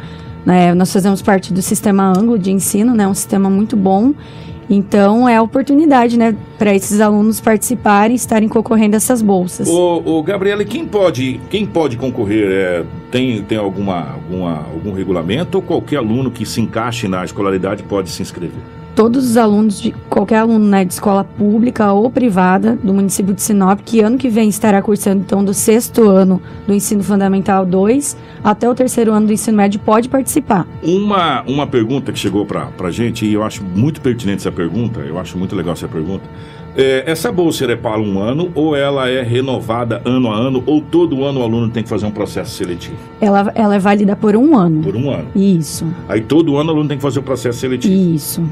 [0.44, 4.12] Né, nós fazemos parte do sistema Anglo de ensino, né, um sistema muito bom.
[4.68, 9.68] Então, é a oportunidade né, para esses alunos participarem e estarem concorrendo a essas bolsas.
[9.68, 12.48] Ô, ô Gabriela, quem pode, quem pode concorrer?
[12.50, 17.82] É, tem tem alguma, alguma, algum regulamento ou qualquer aluno que se encaixe na escolaridade
[17.82, 18.81] pode se inscrever?
[19.02, 23.42] Todos os alunos, de qualquer aluno né, de escola pública ou privada do município de
[23.42, 28.16] Sinop, que ano que vem estará cursando então do sexto ano do ensino fundamental 2
[28.44, 30.68] até o terceiro ano do ensino médio, pode participar.
[30.84, 35.00] Uma, uma pergunta que chegou pra, pra gente, e eu acho muito pertinente essa pergunta,
[35.00, 36.22] eu acho muito legal essa pergunta.
[36.76, 40.80] É, essa bolsa é para um ano ou ela é renovada ano a ano ou
[40.80, 42.96] todo ano o aluno tem que fazer um processo seletivo?
[43.20, 44.80] Ela, ela é válida por um ano.
[44.80, 45.26] Por um ano.
[45.34, 47.92] Isso, Aí todo ano o aluno tem que fazer o processo seletivo.
[47.92, 48.42] isso.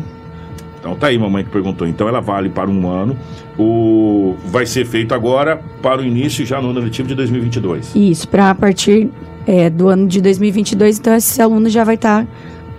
[0.80, 1.86] Então tá aí, mamãe que perguntou.
[1.86, 3.16] Então ela vale para um ano.
[3.58, 7.94] O vai ser feito agora para o início já no ano letivo de 2022.
[7.94, 9.10] Isso, para a partir
[9.46, 12.26] é, do ano de 2022, então esse aluno já vai estar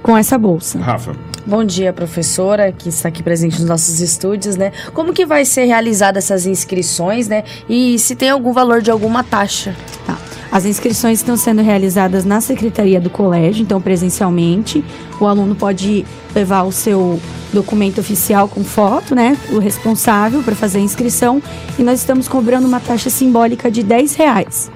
[0.02, 0.80] com essa bolsa.
[0.80, 1.16] Rafa.
[1.45, 4.72] Bom dia, professora, que está aqui presente nos nossos estúdios, né?
[4.93, 7.43] Como que vai ser realizada essas inscrições, né?
[7.68, 9.76] E se tem algum valor de alguma taxa?
[10.06, 10.18] Tá.
[10.52, 14.84] As inscrições estão sendo realizadas na secretaria do colégio, então presencialmente.
[15.20, 17.20] O aluno pode levar o seu
[17.54, 19.38] documento oficial com foto, né?
[19.52, 21.41] O responsável para fazer a inscrição.
[21.80, 24.70] E nós estamos cobrando uma taxa simbólica de 10 reais.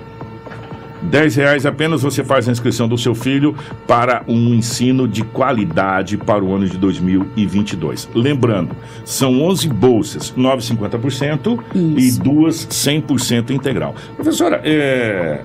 [1.02, 3.56] 10 reais apenas você faz a inscrição do seu filho
[3.86, 8.10] para um ensino de qualidade para o ano de 2022.
[8.16, 11.60] Lembrando, são 11 bolsas, 9,50%
[11.98, 13.94] e duas 100% integral.
[14.16, 15.42] Professora, é,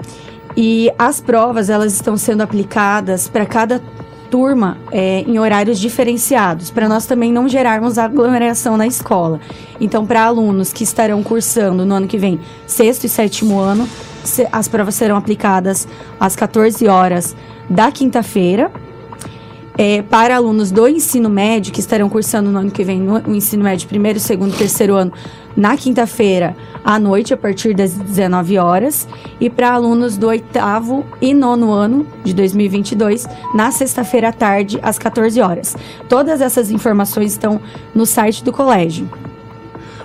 [0.56, 3.82] E as provas, elas estão sendo aplicadas para cada
[4.30, 9.40] turma é, em horários diferenciados, para nós também não gerarmos aglomeração na escola.
[9.80, 13.88] Então, para alunos que estarão cursando no ano que vem, sexto e sétimo ano,
[14.50, 15.86] as provas serão aplicadas
[16.18, 17.36] às 14 horas
[17.68, 18.72] da quinta-feira.
[19.76, 23.34] É, para alunos do ensino médio que estarão cursando no ano que vem no, o
[23.34, 25.12] ensino médio primeiro, segundo, terceiro ano,
[25.56, 29.08] na quinta-feira à noite, a partir das 19 horas.
[29.40, 34.96] E para alunos do oitavo e nono ano de 2022, na sexta-feira à tarde, às
[34.96, 35.76] 14 horas.
[36.08, 37.60] Todas essas informações estão
[37.92, 39.08] no site do colégio.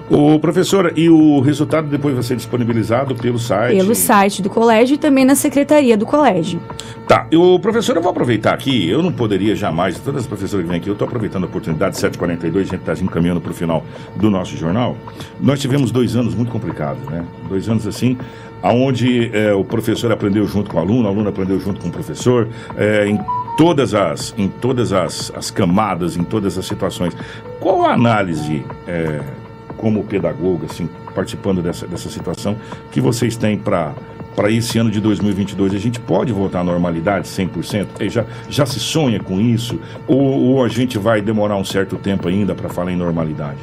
[0.10, 3.78] Ô, professora, e o resultado depois vai ser disponibilizado pelo site?
[3.78, 6.60] Pelo site do colégio e também na secretaria do colégio.
[7.08, 10.70] Tá, eu, professor, eu vou aproveitar aqui, eu não poderia jamais, todas as professoras que
[10.70, 13.84] vêm aqui, eu estou aproveitando a oportunidade, 7h42, a gente está encaminhando para o final
[14.16, 14.98] do nosso jornal.
[15.40, 17.24] Nós tivemos dois anos muito complicados, né?
[17.48, 18.18] Dois anos assim,
[18.64, 22.48] onde o professor aprendeu junto com o aluno, o aluno aprendeu junto com o professor,
[22.78, 23.20] é, em
[23.58, 27.16] todas as, em todas as, as camadas, em todas as situações.
[27.60, 29.22] Qual a análise, é,
[29.80, 32.56] como pedagoga, assim, participando dessa, dessa situação,
[32.92, 33.94] que vocês têm para
[34.36, 37.88] para esse ano de 2022, a gente pode voltar à normalidade 100%?
[38.00, 39.78] E já, já se sonha com isso?
[40.08, 43.58] Ou, ou a gente vai demorar um certo tempo ainda para falar em normalidade?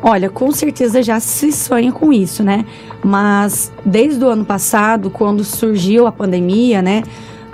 [0.00, 2.64] Olha, com certeza já se sonha com isso, né?
[3.04, 7.02] Mas desde o ano passado, quando surgiu a pandemia, né?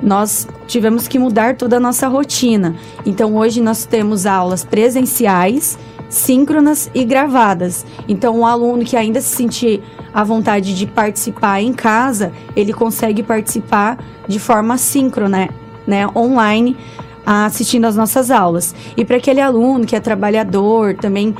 [0.03, 2.75] Nós tivemos que mudar toda a nossa rotina.
[3.07, 5.79] Então hoje nós temos aulas presenciais,
[6.09, 7.85] síncronas e gravadas.
[8.09, 9.83] Então o aluno que ainda se sentir
[10.13, 15.49] à vontade de participar em casa, ele consegue participar de forma síncrona,
[15.87, 16.77] né, online,
[17.25, 18.75] assistindo às nossas aulas.
[18.97, 21.35] E para aquele aluno que é trabalhador, também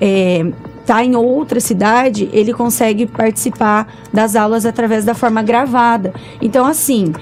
[0.00, 0.44] é,
[0.80, 6.12] está em outra cidade, ele consegue participar das aulas através da forma gravada.
[6.40, 7.12] Então, assim,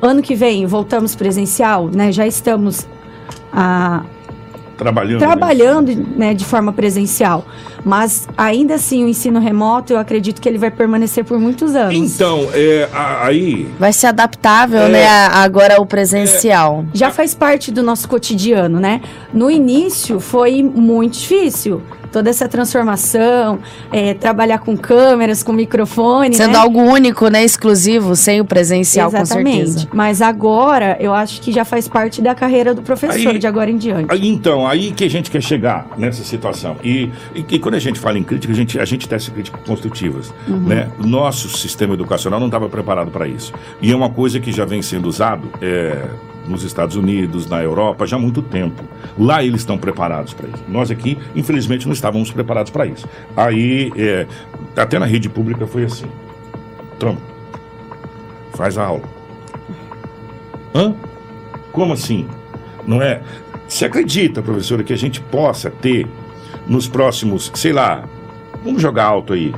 [0.00, 2.12] ano que vem voltamos presencial, né?
[2.12, 2.86] Já estamos
[3.52, 4.02] a
[4.78, 7.44] trabalhando, trabalhando né, de forma presencial.
[7.84, 11.94] Mas ainda assim, o ensino remoto, eu acredito que ele vai permanecer por muitos anos.
[11.94, 13.68] Então, é, aí.
[13.78, 15.08] Vai ser adaptável, é, né?
[15.08, 16.84] Agora ao presencial.
[16.94, 19.00] É, Já faz parte do nosso cotidiano, né?
[19.32, 21.82] No início foi muito difícil
[22.12, 23.58] toda essa transformação,
[23.92, 26.34] é, trabalhar com câmeras, com microfone.
[26.34, 26.58] Sendo né?
[26.58, 27.44] algo único, né?
[27.44, 29.58] Exclusivo, sem o presencial, Exatamente.
[29.58, 29.88] com certeza.
[29.92, 33.70] Mas agora, eu acho que já faz parte da carreira do professor, Aí- de agora
[33.70, 34.12] em diante.
[34.12, 36.76] Aí, então, aí que a gente quer chegar nessa situação.
[36.82, 39.60] E, e, e quando a gente fala em crítica, a gente, a gente testa críticas
[39.64, 40.32] construtivas.
[40.46, 40.60] Uhum.
[40.60, 40.88] Né?
[40.98, 43.52] Nosso sistema educacional não estava preparado para isso.
[43.80, 46.04] E é uma coisa que já vem sendo usado é,
[46.48, 48.82] nos Estados Unidos, na Europa, já há muito tempo.
[49.18, 50.64] Lá eles estão preparados para isso.
[50.68, 53.06] Nós aqui, infelizmente, não estávamos preparados para isso.
[53.36, 54.26] Aí, é,
[54.76, 56.06] até na rede pública foi assim.
[56.98, 57.18] Toma,
[58.54, 59.04] faz a aula.
[60.74, 60.94] Hã?
[61.72, 62.26] Como assim?
[62.86, 63.22] Não é?
[63.68, 66.06] Você acredita, professora, que a gente possa ter
[66.66, 68.04] nos próximos, sei lá,
[68.64, 69.54] vamos jogar alto aí,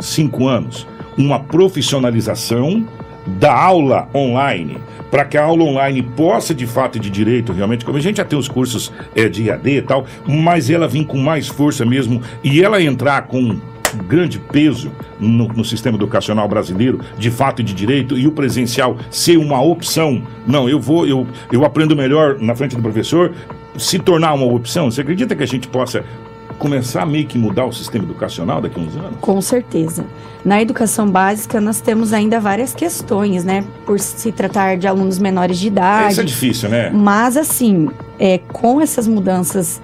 [0.00, 0.86] cinco anos,
[1.16, 2.86] uma profissionalização
[3.26, 4.78] da aula online,
[5.10, 8.24] para que a aula online possa, de fato de direito, realmente, como a gente já
[8.24, 12.20] tem os cursos é, de IAD e tal, mas ela vir com mais força mesmo
[12.42, 13.58] e ela entrar com
[13.94, 18.96] grande peso no, no sistema educacional brasileiro, de fato e de direito, e o presencial
[19.10, 20.22] ser uma opção.
[20.46, 23.32] Não, eu vou, eu, eu aprendo melhor na frente do professor,
[23.76, 24.90] se tornar uma opção.
[24.90, 26.04] Você acredita que a gente possa
[26.58, 29.18] começar a meio que mudar o sistema educacional daqui a uns anos?
[29.20, 30.04] Com certeza.
[30.44, 33.64] Na educação básica, nós temos ainda várias questões, né?
[33.86, 36.12] Por se tratar de alunos menores de idade.
[36.12, 36.90] Isso é difícil, né?
[36.90, 37.88] Mas, assim,
[38.18, 39.80] é, com essas mudanças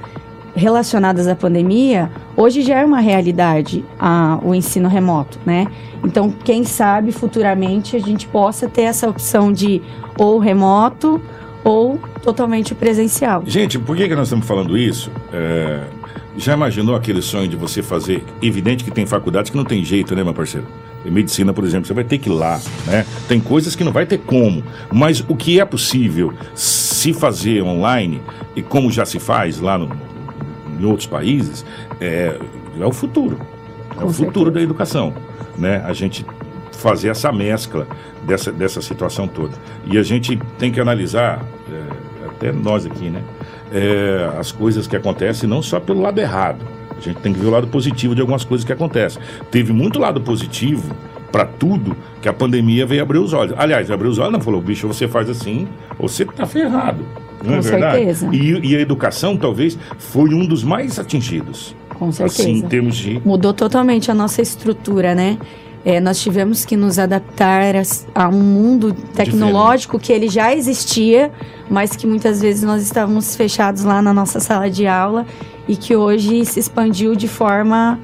[0.54, 5.66] relacionadas à pandemia, hoje já é uma realidade a, o ensino remoto, né?
[6.04, 9.80] Então, quem sabe futuramente a gente possa ter essa opção de
[10.18, 11.20] ou remoto
[11.62, 13.42] ou totalmente presencial.
[13.46, 15.10] Gente, por que, que nós estamos falando isso?
[15.32, 15.84] É,
[16.36, 18.24] já imaginou aquele sonho de você fazer?
[18.40, 20.66] Evidente que tem faculdades que não tem jeito, né, meu parceiro?
[21.04, 23.06] Em medicina, por exemplo, você vai ter que ir lá, né?
[23.26, 24.62] Tem coisas que não vai ter como.
[24.92, 28.20] Mas o que é possível se fazer online,
[28.54, 29.90] e como já se faz lá no-
[30.78, 31.64] em outros países,
[32.00, 32.38] é,
[32.78, 33.38] é o futuro.
[33.98, 35.14] É o futuro da educação,
[35.58, 35.82] né?
[35.86, 36.24] A gente
[36.72, 37.86] fazer essa mescla
[38.26, 39.54] dessa, dessa situação toda.
[39.86, 43.22] E a gente tem que analisar, é, até nós aqui, né?
[43.72, 46.64] É, as coisas que acontecem não só pelo lado errado.
[46.96, 49.22] A gente tem que ver o lado positivo de algumas coisas que acontecem.
[49.50, 50.94] Teve muito lado positivo
[51.30, 53.54] para tudo que a pandemia veio abrir os olhos.
[53.56, 55.68] Aliás, abriu os olhos, não falou, bicho, você faz assim,
[55.98, 57.04] você tá ferrado.
[57.42, 57.96] Não é Com verdade?
[57.96, 58.28] certeza.
[58.32, 61.74] E, e a educação, talvez, foi um dos mais atingidos.
[61.94, 62.42] Com certeza.
[62.42, 63.20] Assim, em termos de.
[63.24, 65.38] Mudou totalmente a nossa estrutura, né?
[65.84, 67.82] É, nós tivemos que nos adaptar a,
[68.14, 71.30] a um mundo tecnológico que ele já existia,
[71.70, 75.26] mas que muitas vezes nós estávamos fechados lá na nossa sala de aula
[75.66, 77.98] e que hoje se expandiu de forma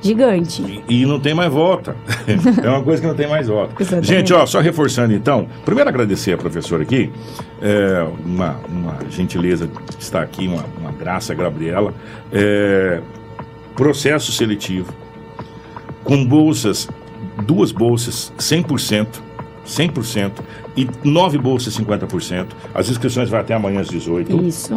[0.00, 0.82] gigante.
[0.88, 1.96] E não tem mais volta.
[2.62, 3.74] é uma coisa que não tem mais volta.
[4.02, 7.10] Gente, ó, só reforçando então, primeiro agradecer a professora aqui,
[7.60, 11.92] é, uma, uma gentileza de estar aqui, uma, uma graça, Gabriela.
[12.32, 13.00] É,
[13.74, 14.92] processo seletivo,
[16.04, 16.88] com bolsas,
[17.44, 19.06] duas bolsas 100%,
[19.66, 20.32] 100%,
[20.76, 22.46] e nove bolsas 50%.
[22.74, 24.76] As inscrições vão até amanhã às 18 Isso.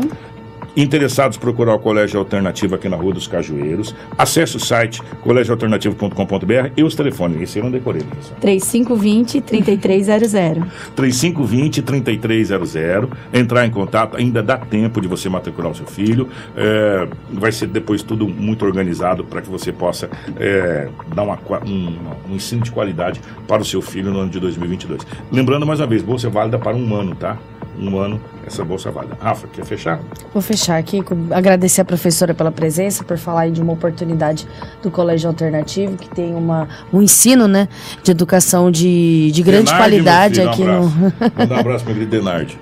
[0.76, 3.94] Interessados procurar o Colégio Alternativo aqui na Rua dos Cajueiros.
[4.18, 7.42] Acesse o site colégioalternativo.com.br e os telefones.
[7.42, 8.04] Esse eu não decorei.
[8.20, 8.34] Isso.
[8.42, 10.66] 3520-3300.
[10.96, 13.10] 3520-3300.
[13.34, 16.30] Entrar em contato, ainda dá tempo de você matricular o seu filho.
[16.56, 20.10] É, vai ser depois tudo muito organizado para que você possa
[20.40, 21.98] é, dar uma, um,
[22.30, 25.02] um ensino de qualidade para o seu filho no ano de 2022.
[25.32, 27.38] Lembrando mais uma vez, bolsa é válida para um ano, tá?
[27.80, 29.18] Um ano, essa bolsa é válida.
[29.20, 30.00] Rafa, quer fechar?
[30.34, 34.48] Vou fechar aqui, agradecer a professora pela presença, por falar aí de uma oportunidade
[34.82, 37.68] do Colégio Alternativo, que tem uma, um ensino, né,
[38.04, 40.90] de educação de, de grande Denardi, qualidade aqui um no...
[41.38, 42.58] Mandar um abraço para Denardi.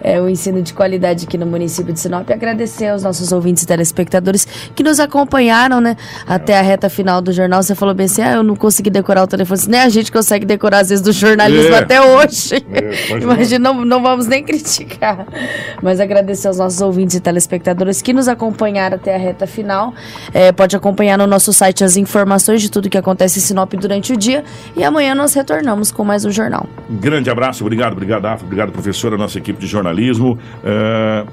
[0.00, 2.28] é, o ensino de qualidade aqui no município de Sinop.
[2.28, 5.96] E agradecer aos nossos ouvintes e telespectadores que nos acompanharam, né?
[6.26, 7.62] Até a reta final do jornal.
[7.62, 9.60] Você falou bem assim: ah, eu não consegui decorar o telefone.
[9.68, 11.78] Nem a gente consegue decorar, às vezes, do jornalismo É.
[11.78, 12.60] até hoje.
[13.08, 15.21] pode Imagina, não, não vamos nem criticar.
[15.82, 19.94] Mas agradecer aos nossos ouvintes e telespectadores que nos acompanharam até a reta final.
[20.32, 24.12] É, pode acompanhar no nosso site as informações de tudo que acontece em Sinop durante
[24.12, 24.44] o dia.
[24.76, 26.66] E amanhã nós retornamos com mais um jornal.
[26.88, 30.38] Grande abraço, obrigado, obrigado, Rafa, obrigado, professora, nossa equipe de jornalismo.
[30.64, 31.24] É,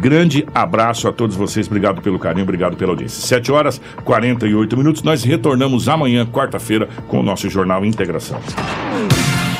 [0.00, 3.26] grande abraço a todos vocês, obrigado pelo carinho, obrigado pela audiência.
[3.26, 8.40] 7 horas 48 minutos, nós retornamos amanhã, quarta-feira, com o nosso Jornal Integração.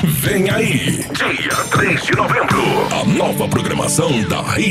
[0.04, 4.70] Vem aí, dia 3 de novembro, a nova programação da Hit